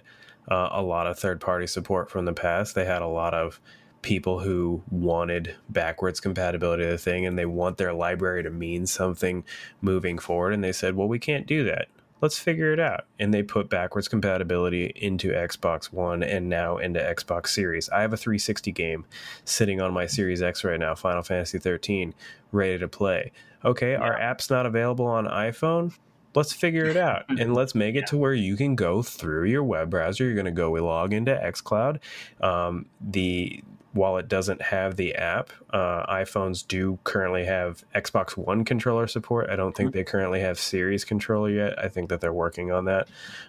[0.50, 2.74] uh, a lot of third party support from the past.
[2.74, 3.58] They had a lot of
[4.02, 8.84] people who wanted backwards compatibility of the thing and they want their library to mean
[8.84, 9.44] something
[9.80, 10.52] moving forward.
[10.52, 11.88] And they said, well, we can't do that.
[12.22, 13.04] Let's figure it out.
[13.18, 17.90] And they put backwards compatibility into Xbox One and now into Xbox Series.
[17.90, 19.04] I have a 360 game
[19.44, 22.14] sitting on my Series X right now, Final Fantasy 13,
[22.52, 23.32] ready to play.
[23.64, 23.98] Okay, yeah.
[23.98, 25.92] our app's not available on iPhone
[26.34, 28.06] let's figure it out and let's make it yeah.
[28.06, 31.34] to where you can go through your web browser you're going to go log into
[31.44, 31.98] xcloud
[32.40, 33.62] um, the
[33.92, 39.48] while it doesn't have the app uh, iphones do currently have xbox one controller support
[39.50, 39.98] i don't think mm-hmm.
[39.98, 43.08] they currently have series controller yet i think that they're working on that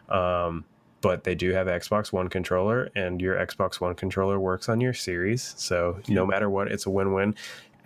[0.10, 0.66] um,
[1.02, 4.94] but they do have xbox one controller and your xbox one controller works on your
[4.94, 6.16] series so yeah.
[6.16, 7.36] no matter what it's a win-win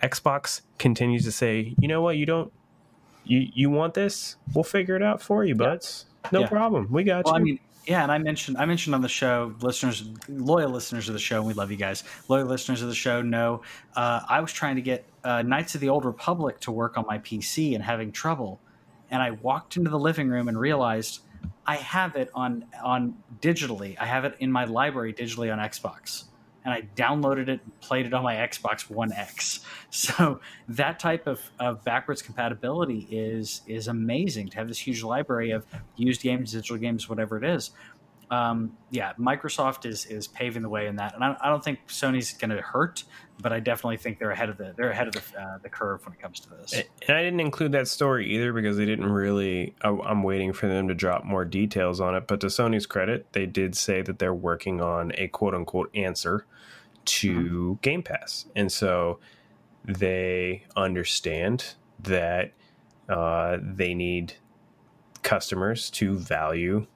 [0.02, 2.52] xbox continues to say you know what you don't
[3.28, 4.36] you you want this?
[4.54, 6.06] We'll figure it out for you, buds.
[6.24, 6.30] Yeah.
[6.32, 6.48] No yeah.
[6.48, 6.88] problem.
[6.90, 7.40] We got well, you.
[7.40, 11.14] I mean, yeah, and I mentioned I mentioned on the show, listeners, loyal listeners of
[11.14, 12.04] the show, and we love you guys.
[12.28, 13.62] Loyal listeners of the show know
[13.96, 17.06] uh, I was trying to get uh, Knights of the Old Republic to work on
[17.06, 18.60] my PC and having trouble,
[19.10, 21.20] and I walked into the living room and realized
[21.66, 23.96] I have it on on digitally.
[23.98, 26.24] I have it in my library digitally on Xbox
[26.64, 29.60] and I downloaded it and played it on my Xbox One X.
[29.90, 35.50] So that type of, of backwards compatibility is is amazing to have this huge library
[35.50, 35.64] of
[35.96, 37.70] used games, digital games, whatever it is.
[38.30, 41.80] Um, yeah, Microsoft is is paving the way in that, and I, I don't think
[41.88, 43.04] Sony's going to hurt,
[43.40, 46.04] but I definitely think they're ahead of the they're ahead of the uh, the curve
[46.04, 46.74] when it comes to this.
[47.06, 49.74] And I didn't include that story either because they didn't really.
[49.82, 52.26] I, I'm waiting for them to drop more details on it.
[52.26, 56.44] But to Sony's credit, they did say that they're working on a quote unquote answer
[57.06, 57.72] to mm-hmm.
[57.80, 59.20] Game Pass, and so
[59.84, 62.52] they understand that
[63.08, 64.34] uh, they need
[65.22, 66.86] customers to value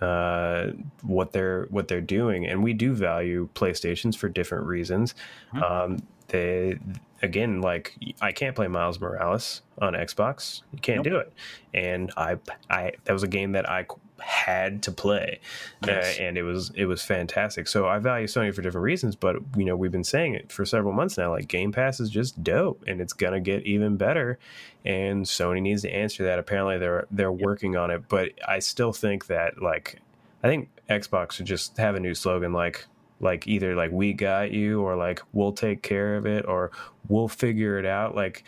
[0.00, 0.68] uh,
[1.02, 5.14] what they're what they're doing, and we do value PlayStations for different reasons.
[5.54, 5.62] Mm-hmm.
[5.62, 6.78] Um, they
[7.22, 10.62] again, like I can't play Miles Morales on Xbox.
[10.72, 11.04] You can't nope.
[11.04, 11.32] do it,
[11.74, 12.36] and I
[12.68, 13.86] I that was a game that I
[14.22, 15.40] had to play,
[15.86, 17.68] uh, uh, and it was it was fantastic.
[17.68, 20.64] So I value Sony for different reasons, but you know we've been saying it for
[20.64, 21.30] several months now.
[21.30, 24.38] Like Game Pass is just dope, and it's gonna get even better.
[24.84, 26.38] And Sony needs to answer that.
[26.38, 27.40] Apparently they're they're yep.
[27.40, 29.98] working on it, but I still think that like
[30.42, 32.86] I think Xbox should just have a new slogan like
[33.20, 36.72] like either like we got you or like we'll take care of it or
[37.08, 38.44] we'll figure it out like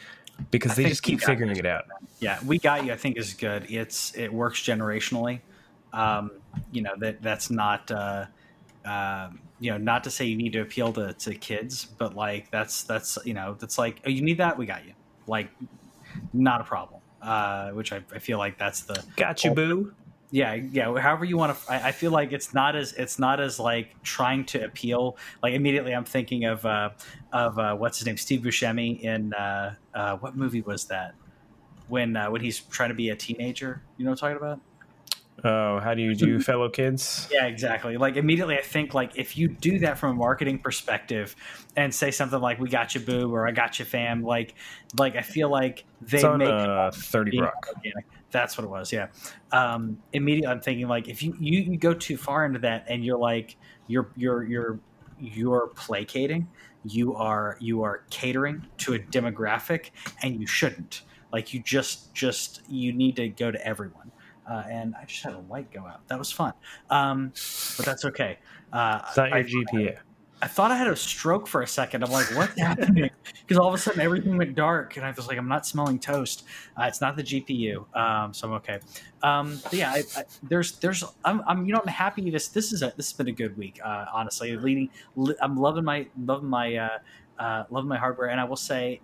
[0.51, 1.85] because I they just keep figuring it out.
[2.19, 2.93] Yeah, we got you.
[2.93, 3.71] I think is good.
[3.71, 5.41] It's it works generationally.
[5.95, 6.33] Um,
[6.73, 8.27] you know that that's not uh,
[8.85, 9.31] uh,
[9.61, 12.83] you know not to say you need to appeal to, to kids, but like that's
[12.83, 14.93] that's you know that's like oh you need that we got you
[15.27, 15.49] like
[16.33, 17.01] not a problem.
[17.23, 19.95] Uh, which I, I feel like that's the got you boo.
[20.31, 20.99] Yeah, yeah.
[20.99, 21.73] However you want to.
[21.73, 25.17] I, I, feel like it's not as it's not as like trying to appeal.
[25.43, 26.91] Like immediately, I'm thinking of uh,
[27.33, 31.15] of uh, what's his name, Steve Buscemi in uh, uh, what movie was that?
[31.89, 34.61] When uh, when he's trying to be a teenager, you know what I'm talking about?
[35.47, 37.29] Oh, how do you do, fellow kids?
[37.31, 37.99] Yeah, exactly.
[37.99, 41.37] Like immediately, I think like if you do that from a marketing perspective,
[41.77, 44.55] and say something like "We got you, boo" or "I got you, fam," like,
[44.99, 47.69] like I feel like they it's on, make uh, Thirty Rock.
[48.31, 48.91] That's what it was.
[48.91, 49.09] Yeah.
[49.53, 53.05] Um, immediately, I'm thinking like if you, you you go too far into that, and
[53.05, 54.81] you're like you're you're you're
[55.21, 56.49] you're placating,
[56.85, 59.91] you are you are catering to a demographic,
[60.23, 61.03] and you shouldn't.
[61.31, 64.11] Like you just just you need to go to everyone
[64.49, 66.07] uh, and I just had a light go out.
[66.09, 66.53] That was fun,
[66.91, 67.33] um,
[67.77, 68.39] but that's okay.
[68.73, 69.97] Uh, it's not your I, GPU.
[69.97, 70.01] I,
[70.43, 72.03] I, thought I had a stroke for a second.
[72.03, 73.11] I'm like, what's happening?
[73.47, 75.99] Because all of a sudden everything went dark, and I was like, I'm not smelling
[75.99, 76.45] toast.
[76.79, 78.79] Uh, it's not the GPU, um, so I'm okay.
[79.23, 82.31] Um, yeah, I, I, there's there's I'm, I'm, you know I'm happy.
[82.31, 83.81] This this is a this has been a good week.
[83.85, 84.89] Uh, honestly, leading
[85.43, 86.99] I'm loving my loving my uh,
[87.39, 89.03] uh, loving my hardware, and I will say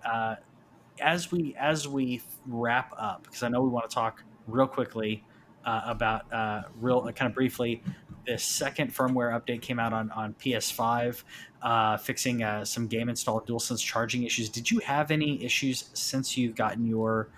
[1.01, 5.25] as we as we wrap up because I know we want to talk real quickly
[5.65, 7.83] uh, about uh, real kind of briefly
[8.27, 11.23] the second firmware update came out on on PS5,
[11.63, 14.49] uh, fixing uh, some game install DualSense charging issues.
[14.49, 17.29] Did you have any issues since you've gotten your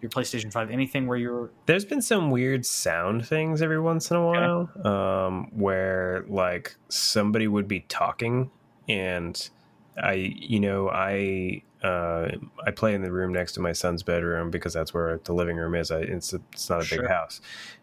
[0.00, 0.70] your PlayStation 5?
[0.70, 5.48] Anything where you're There's been some weird sound things every once in a while, um,
[5.52, 8.50] where like somebody would be talking,
[8.88, 9.50] and
[9.96, 12.28] I, you know, I uh,
[12.66, 15.56] I play in the room next to my son's bedroom because that's where the living
[15.56, 15.90] room is.
[15.90, 17.02] I, it's a, it's not a Sure.
[17.02, 17.40] big house,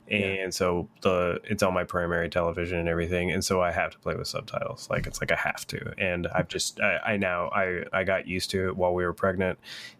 [0.09, 0.49] and Yeah.
[0.51, 4.15] so the it's on my primary television and everything, and so I have to play
[4.15, 4.87] with subtitles.
[4.89, 8.27] Like it's like I have to, and I've just I, I now I I got
[8.27, 9.59] used to it while we were pregnant.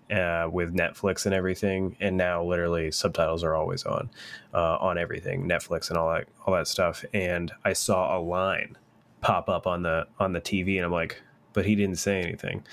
[0.10, 4.10] Uh, with Netflix and everything, and now literally subtitles are always on,
[4.54, 7.04] uh, on everything, Netflix and all that, all that stuff.
[7.14, 8.78] And I saw a line
[9.20, 11.22] pop up on the on the TV, and I'm like,
[11.58, 12.64] but he didn't say anything.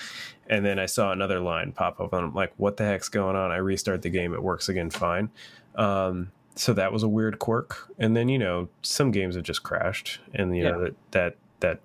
[0.46, 3.34] And then I saw another line pop up, and I'm like, what the heck's going
[3.34, 3.50] on?
[3.50, 5.30] I restart the game, it works again fine.
[5.74, 7.90] Um, so that was a weird quirk.
[7.98, 11.80] And then you know, some games have just crashed, and you know that that that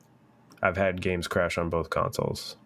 [0.61, 2.57] I've had games crash on both consoles.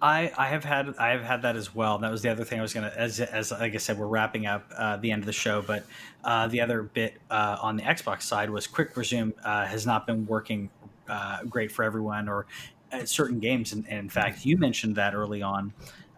[0.00, 1.98] I, I have had I have had that as well.
[1.98, 4.46] That was the other thing I was gonna as as like I said we're wrapping
[4.46, 5.84] up uh, the end of the show, but
[6.22, 10.06] uh, the other bit uh, on the Xbox side was Quick Resume uh, has not
[10.06, 10.70] been working
[11.08, 12.46] uh, great for everyone or
[12.92, 13.72] uh, certain games.
[13.72, 15.72] And, and in fact, you mentioned that early on.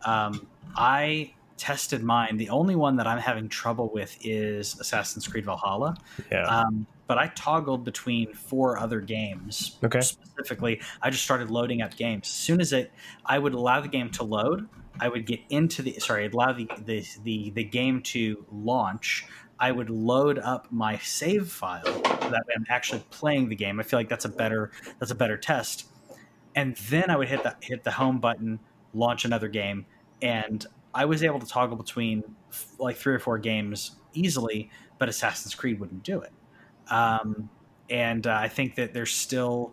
[0.04, 0.46] Um,
[0.76, 2.36] I tested mine.
[2.36, 5.96] The only one that I'm having trouble with is Assassin's Creed Valhalla.
[6.30, 6.44] Yeah.
[6.44, 9.78] Um, but I toggled between four other games.
[9.84, 10.00] Okay.
[10.00, 12.26] Specifically, I just started loading up games.
[12.26, 12.90] As soon as it,
[13.26, 14.68] I would allow the game to load.
[15.00, 19.26] I would get into the sorry, I'd allow the the the, the game to launch.
[19.60, 23.78] I would load up my save file so that way I'm actually playing the game.
[23.78, 25.86] I feel like that's a better that's a better test.
[26.55, 28.61] And then I would hit the hit the home button,
[28.94, 29.86] launch another game,
[30.20, 32.22] and I was able to toggle between
[32.78, 34.70] like three or four games easily.
[34.98, 36.32] But Assassin's Creed wouldn't do it
[36.92, 37.48] um,
[37.90, 39.72] and uh, I think that there's still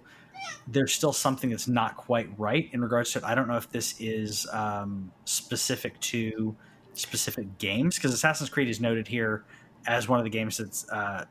[0.67, 3.25] there's still something that's not quite right in regards to it.
[3.25, 6.55] I don't know if this is um, specific to
[6.93, 9.43] specific games because Assassin's Creed is noted here
[9.85, 11.25] as one of the games that's uh,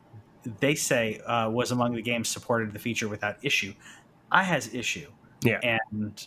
[0.60, 3.72] they say uh, was among the games supported the feature without issue.
[4.30, 5.10] I has issue,
[5.42, 5.60] Yeah.
[5.62, 6.26] and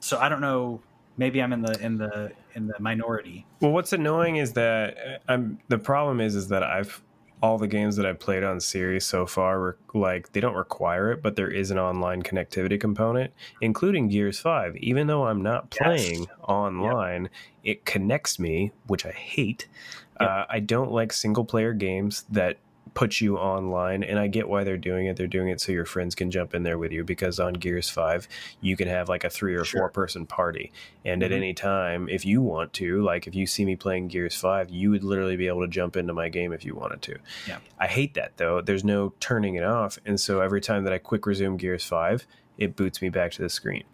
[0.00, 0.80] so I don't know.
[1.16, 3.44] Maybe I'm in the in the in the minority.
[3.60, 7.02] Well, what's annoying is that uh, I'm the problem is is that I've
[7.42, 11.10] all the games that I've played on series so far were like they don't require
[11.12, 14.76] it, but there is an online connectivity component, including Gears Five.
[14.76, 15.82] Even though I'm not Yes.
[16.04, 17.30] playing online,
[17.64, 19.66] it connects me, which I hate.
[20.20, 20.28] Yep.
[20.30, 22.58] Uh, I don't like single player games that
[22.94, 25.16] put you online, and I get why they're doing it.
[25.16, 27.88] They're doing it so your friends can jump in there with you because on Gears
[27.90, 28.28] Five,
[28.60, 29.80] you can have like a three or Sure.
[29.80, 30.72] four person party,
[31.04, 31.36] and at Mhm.
[31.36, 34.90] any time, if you want to, like if you see me playing Gears 5, you
[34.90, 37.16] would literally be able to jump into my game if you wanted to.
[37.46, 37.58] Yeah.
[37.78, 38.60] I hate that though.
[38.60, 39.98] There's no turning it off.
[40.04, 42.26] And so every time that I quick resume Gears 5,
[42.56, 43.84] it boots me back to the screen.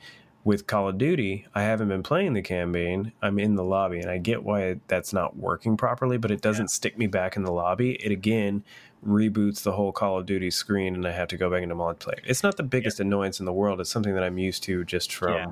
[0.45, 3.12] With Call of Duty, I haven't been playing the campaign.
[3.22, 6.68] I'm in the lobby, and I get why that's not working properly, but it doesn't
[6.68, 7.92] stick me back in the lobby.
[7.95, 8.62] It again
[9.07, 12.20] reboots the whole Call of Duty screen, and I have to go back into multiplayer.
[12.26, 13.80] It's not the biggest annoyance in the world.
[13.80, 15.47] It's something that I'm used to just from Yeah.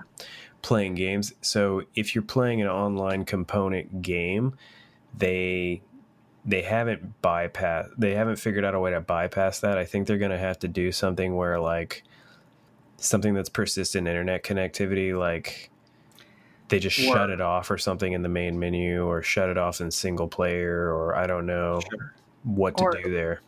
[0.61, 1.33] playing games.
[1.41, 4.55] So if you're playing an online component game,
[5.17, 5.81] they
[6.45, 9.79] they haven't bypass they haven't figured out a way to bypass that.
[9.79, 12.03] I think they're going to have to do something where like
[13.03, 15.71] something that's persistent internet connectivity like
[16.69, 19.59] they just Or- shut it off or something in the main menu or shut it
[19.59, 22.15] off in single player or I don't know Sure.
[22.45, 23.41] what to Or- do there.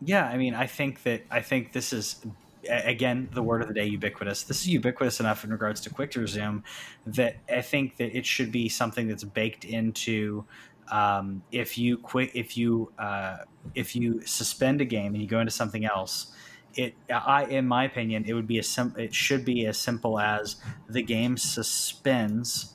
[0.00, 2.24] Yeah, I mean, I think that I think this is
[2.68, 4.42] again the word of the day ubiquitous.
[4.44, 6.62] This is ubiquitous enough in regards to quick to resume
[7.06, 10.44] that I think that it should be something that's baked into
[10.92, 13.38] um, if you quit if you uh,
[13.74, 16.32] if you suspend a game and you go into something else.
[16.78, 20.20] It, I, in my opinion, it would be a sim- It should be as simple
[20.20, 20.56] as
[20.88, 22.74] the game suspends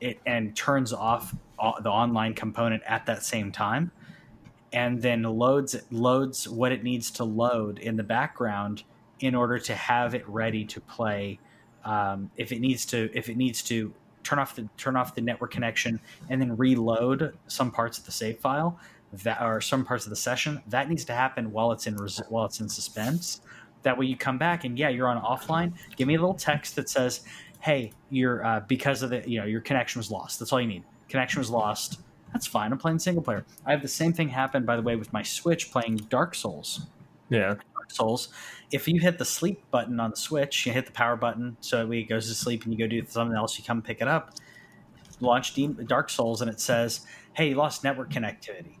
[0.00, 1.34] it and turns off
[1.82, 3.90] the online component at that same time
[4.72, 8.84] and then loads loads what it needs to load in the background
[9.20, 11.38] in order to have it ready to play.
[11.84, 13.92] Um, if it needs to, if it needs to
[14.22, 18.12] turn off the turn off the network connection and then reload some parts of the
[18.12, 18.78] save file
[19.12, 22.22] that or some parts of the session, that needs to happen while it's in res-
[22.28, 23.40] while it's in suspense.
[23.82, 25.72] That way, you come back and yeah, you're on offline.
[25.96, 27.22] Give me a little text that says,
[27.60, 30.66] "Hey, you're uh, because of the you know your connection was lost." That's all you
[30.66, 30.84] need.
[31.08, 32.00] Connection was lost.
[32.32, 32.72] That's fine.
[32.72, 33.44] I'm playing single player.
[33.64, 36.86] I have the same thing happen, by the way, with my Switch playing Dark Souls.
[37.30, 37.54] Yeah.
[37.74, 38.28] Dark Souls.
[38.70, 41.90] If you hit the sleep button on the Switch, you hit the power button, so
[41.90, 43.58] it goes to sleep, and you go do something else.
[43.58, 44.34] You come pick it up,
[45.20, 48.76] launch Dark Souls, and it says, "Hey, you lost network connectivity."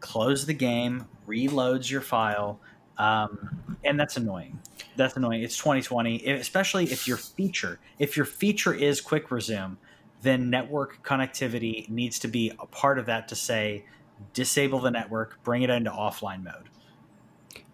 [0.00, 2.60] Close the game, reloads your file.
[2.98, 4.58] um, and that's annoying.
[4.96, 5.42] That's annoying.
[5.42, 9.76] It's 2020, especially if your feature if your feature is quick resume,
[10.22, 13.84] then network connectivity needs to be a part of that to say
[14.32, 16.68] disable the network, bring it into offline mode.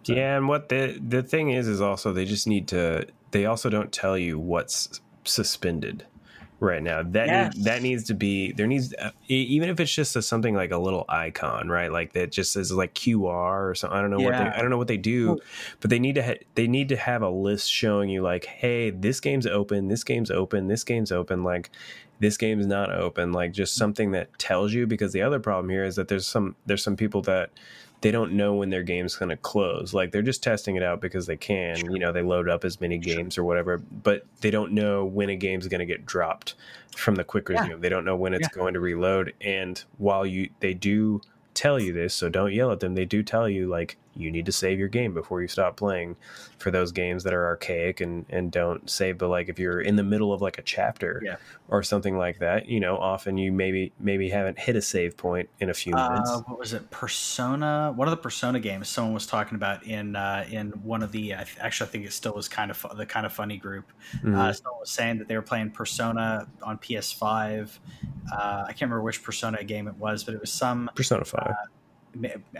[0.02, 3.46] So, yeah, and what the the thing is is also they just need to they
[3.46, 6.04] also don't tell you what's suspended
[6.64, 7.02] right now.
[7.02, 7.54] That yes.
[7.54, 10.70] need, that needs to be there needs uh, even if it's just a, something like
[10.70, 11.92] a little icon, right?
[11.92, 13.96] Like that just says like QR or something.
[13.96, 14.24] I don't know yeah.
[14.24, 15.38] what they I don't know what they do,
[15.80, 18.90] but they need to ha- they need to have a list showing you like, hey,
[18.90, 21.44] this game's open, this game's open, this game's open.
[21.44, 21.70] Like
[22.20, 23.32] this game's not open.
[23.32, 26.56] Like just something that tells you because the other problem here is that there's some
[26.66, 27.50] there's some people that
[28.04, 29.94] they don't know when their game's going to close.
[29.94, 31.76] Like they're just testing it out because they can.
[31.76, 31.90] Sure.
[31.90, 35.30] You know, they load up as many games or whatever, but they don't know when
[35.30, 36.54] a game's going to get dropped
[36.94, 37.70] from the quick resume.
[37.70, 37.76] Yeah.
[37.76, 38.60] They don't know when it's yeah.
[38.60, 39.32] going to reload.
[39.40, 41.22] And while you they do
[41.54, 42.94] tell you this, so don't yell at them.
[42.94, 46.16] They do tell you like you need to save your game before you stop playing
[46.58, 49.96] for those games that are archaic and and don't save but like if you're in
[49.96, 51.36] the middle of like a chapter yeah.
[51.68, 55.48] or something like that you know often you maybe maybe haven't hit a save point
[55.60, 56.30] in a few minutes.
[56.30, 56.90] uh, what was it?
[56.90, 57.92] Persona?
[57.94, 61.32] One of the persona games someone was talking about in uh, in one of the
[61.32, 63.90] actually i think it still was kind of the kind of funny group.
[64.16, 64.34] Mm-hmm.
[64.34, 67.78] uh, someone was saying that they were playing persona on ps5
[68.32, 71.54] uh, i can't remember which persona game it was but it was some persona 5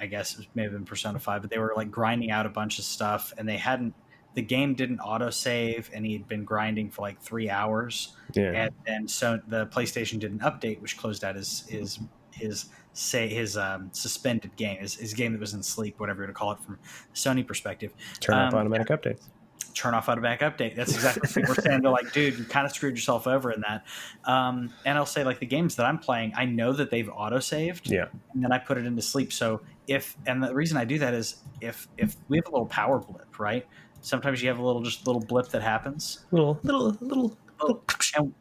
[0.00, 2.50] I guess it may have been Persona Five, but they were like grinding out a
[2.50, 3.94] bunch of stuff, and they hadn't.
[4.34, 8.16] The game didn't auto save, and he had been grinding for like three hours.
[8.34, 8.50] Yeah.
[8.50, 12.00] And, and so the PlayStation did an update, which closed out his his
[12.32, 16.26] his say his um, suspended game, his, his game that was in sleep, whatever you
[16.26, 16.78] want to call it from
[17.14, 17.92] Sony perspective.
[18.20, 19.28] Turn off um, automatic updates
[19.74, 20.76] turn off automatic update.
[20.76, 21.82] That's exactly what we're saying.
[21.82, 23.84] They're like, dude, you kind of screwed yourself over in that.
[24.24, 27.40] Um, and I'll say, like, the games that I'm playing, I know that they've auto
[27.40, 27.90] saved.
[27.90, 28.06] Yeah.
[28.32, 29.32] And then I put it into sleep.
[29.32, 32.66] So if, and the reason I do that is if, if we have a little
[32.66, 33.66] power blip, right?
[34.00, 36.24] Sometimes you have a little, just little blip that happens.
[36.30, 37.82] Little, little, little, little.
[38.16, 38.34] And,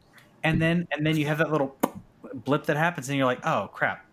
[0.44, 1.76] and then, and then you have that little
[2.44, 4.06] blip that happens and you're like, oh crap.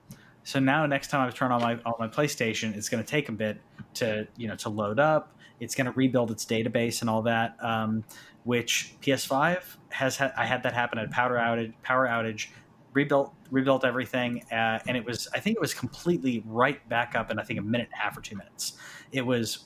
[0.44, 3.30] So now next time I turn on my, on my PlayStation, it's going to take
[3.30, 3.62] a bit
[3.96, 7.56] to, you know, to load up it's going to rebuild its database and all that.
[7.64, 8.04] Um,
[8.44, 10.34] which PS5 has had.
[10.36, 11.74] I had that happen at power outage.
[11.84, 12.48] Power outage,
[12.94, 15.28] rebuilt rebuilt everything, uh, and it was.
[15.34, 18.04] I think it was completely right back up in I think a minute and a
[18.04, 18.74] half or two minutes.
[19.12, 19.66] It was,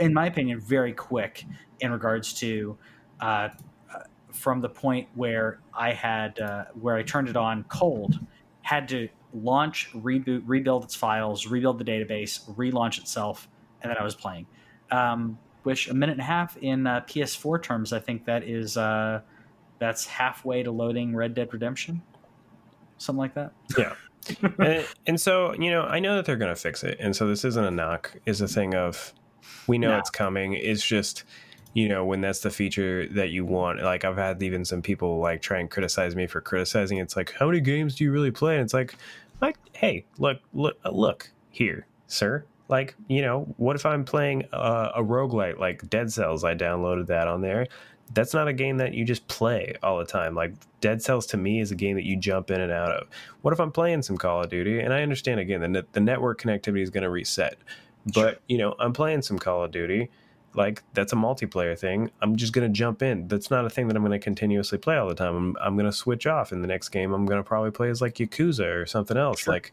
[0.00, 1.44] in my opinion, very quick
[1.80, 2.76] in regards to.
[3.20, 3.50] Uh,
[4.32, 8.18] from the point where I had uh, where I turned it on cold,
[8.62, 13.48] had to launch, reboot, rebuild its files, rebuild the database, relaunch itself,
[13.82, 14.46] and then I was playing
[14.90, 18.76] um, which a minute and a half in uh, PS4 terms, I think that is
[18.76, 19.20] uh,
[19.78, 22.02] that's halfway to loading Red Dead Redemption,
[22.98, 23.52] something like that.
[23.76, 23.94] Yeah.
[24.58, 27.26] and, and, so you know, I know that they're going to fix it, and so
[27.26, 28.14] this isn't a knock.
[28.26, 29.14] Is a thing of
[29.66, 29.98] we know no.
[29.98, 30.52] it's coming.
[30.52, 31.24] It's just
[31.72, 33.82] you know when that's the feature that you want.
[33.82, 36.98] Like I've had even some people like try and criticize me for criticizing.
[36.98, 38.56] It's like how many games do you really play?
[38.56, 38.94] And it's like
[39.40, 44.90] like hey look look look here sir like you know what if i'm playing a,
[44.96, 47.66] a roguelite like dead cells i downloaded that on there.
[48.12, 50.34] That's not a game that you just play all the time.
[50.34, 53.06] Like dead cells to me is a game that you jump in and out of.
[53.42, 54.80] What if i'm playing some call of duty?
[54.80, 57.56] And i understand again the, net, the network connectivity is going to reset.
[58.06, 58.34] But sure.
[58.48, 60.10] you know i'm playing some call of duty.
[60.54, 62.10] Like that's a multiplayer thing.
[62.20, 63.28] I'm just going to jump in.
[63.28, 65.36] That's not a thing that i'm going to continuously play all the time.
[65.36, 67.12] I'm, I'm going to switch off in the next game.
[67.12, 69.40] I'm going to probably play as like yakuza or something else.
[69.40, 69.54] Sure.
[69.54, 69.72] like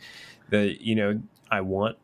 [0.49, 1.19] the you know
[1.49, 1.97] i want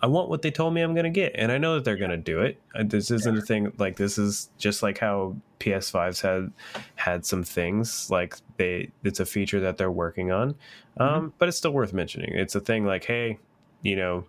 [0.00, 1.96] I want what they told me I'm going to get, and I know that they're
[1.96, 2.60] going to do it.
[2.74, 6.52] Uh, this isn't a thing like this is just like how PS5s had
[6.94, 8.90] had some things like they.
[9.02, 10.54] It's a feature that they're working on,
[10.98, 11.28] um, mm-hmm.
[11.38, 12.32] but it's still worth mentioning.
[12.34, 13.38] It's a thing like, hey,
[13.82, 14.24] you know,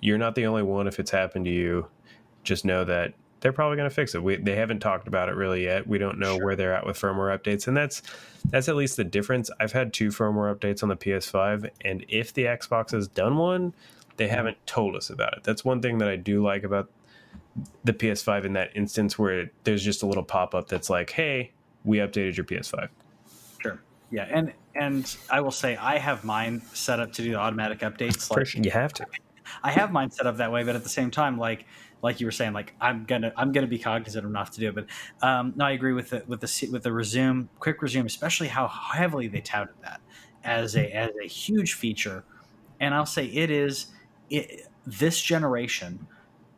[0.00, 0.88] you're not the only one.
[0.88, 1.86] If it's happened to you,
[2.42, 4.22] just know that they're probably going to fix it.
[4.22, 5.86] We, they haven't talked about it really yet.
[5.86, 6.44] We don't know sure.
[6.46, 8.02] where they're at with firmware updates, and that's
[8.46, 9.50] that's at least the difference.
[9.60, 13.74] I've had two firmware updates on the PS5, and if the Xbox has done one,
[14.16, 15.44] they haven't told us about it.
[15.44, 16.90] That's one thing that I do like about
[17.84, 21.52] the PS5 in that instance where there's just a little pop up that's like, "Hey,
[21.84, 22.88] we updated your PS5."
[23.60, 23.80] Sure.
[24.10, 28.30] Yeah, and and I will say I have mine set up to do automatic updates.
[28.30, 29.06] Like, sure, you have to.
[29.62, 31.66] I have mine set up that way, but at the same time, like
[32.02, 34.74] like you were saying, like I'm gonna I'm gonna be cognizant enough to do it.
[34.74, 34.86] But
[35.26, 38.68] um, no, I agree with the with the with the resume quick resume, especially how
[38.68, 40.00] heavily they touted that
[40.44, 42.24] as a as a huge feature.
[42.80, 43.86] And I'll say it is
[44.30, 46.06] it, this generation,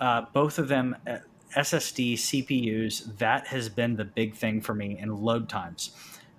[0.01, 1.19] uh, both of them uh,
[1.57, 5.93] SSD CPUs, that has been the big thing for me in load times.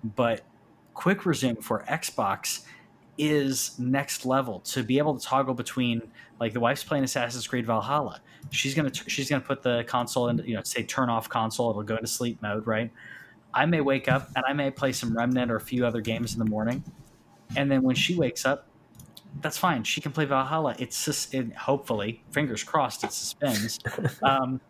[0.04, 0.42] But
[0.94, 2.64] quick resume for Xbox,
[3.18, 6.00] is next level to be able to toggle between
[6.38, 8.20] like the wife's playing Assassin's Creed Valhalla.
[8.50, 11.70] She's gonna she's gonna put the console in you know say turn off console.
[11.70, 12.90] It'll go into sleep mode, right?
[13.52, 16.32] I may wake up and I may play some Remnant or a few other games
[16.32, 16.84] in the morning,
[17.56, 18.67] and then when she wakes up,
[19.40, 19.84] that's fine.
[19.84, 20.74] She can play Valhalla.
[20.78, 23.78] It's it, hopefully, fingers crossed, it suspends.
[24.22, 24.60] um,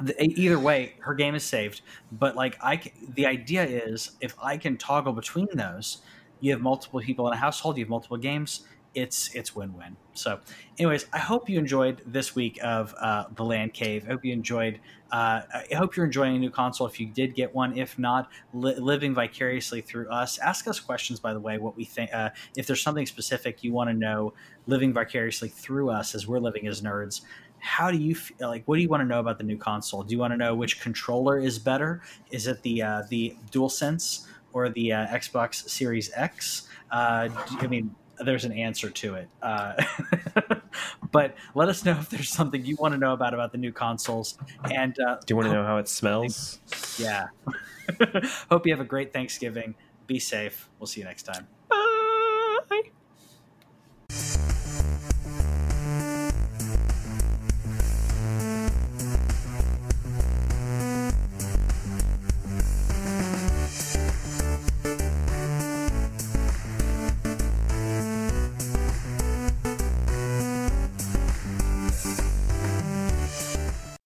[0.00, 1.82] the, either way, her game is saved.
[2.12, 2.80] But like I,
[3.14, 5.98] the idea is if I can toggle between those,
[6.40, 8.66] you have multiple people in a household, you have multiple games.
[8.94, 9.96] It's it's win win.
[10.14, 10.40] So,
[10.78, 14.04] anyways, I hope you enjoyed this week of uh, the Land Cave.
[14.06, 14.80] I hope you enjoyed.
[15.10, 16.86] Uh, I hope you're enjoying a new console.
[16.86, 20.38] If you did get one, if not, li- living vicariously through us.
[20.38, 22.12] Ask us questions, by the way, what we think.
[22.12, 24.32] Uh, if there's something specific you want to know,
[24.66, 27.22] living vicariously through us as we're living as nerds
[27.64, 30.02] how do you feel like what do you want to know about the new console
[30.02, 34.26] do you want to know which controller is better is it the uh, the DualSense
[34.52, 37.28] or the uh, xbox series x uh,
[37.60, 39.28] i mean there's an answer to it.
[39.42, 39.74] Uh,
[41.12, 43.72] but let us know if there's something you want to know about about the new
[43.72, 44.38] consoles
[44.70, 46.60] and uh, do you want to know how it smells?
[46.98, 47.26] Yeah.
[48.50, 49.74] Hope you have a great thanksgiving.
[50.06, 50.68] Be safe.
[50.78, 51.46] We'll see you next time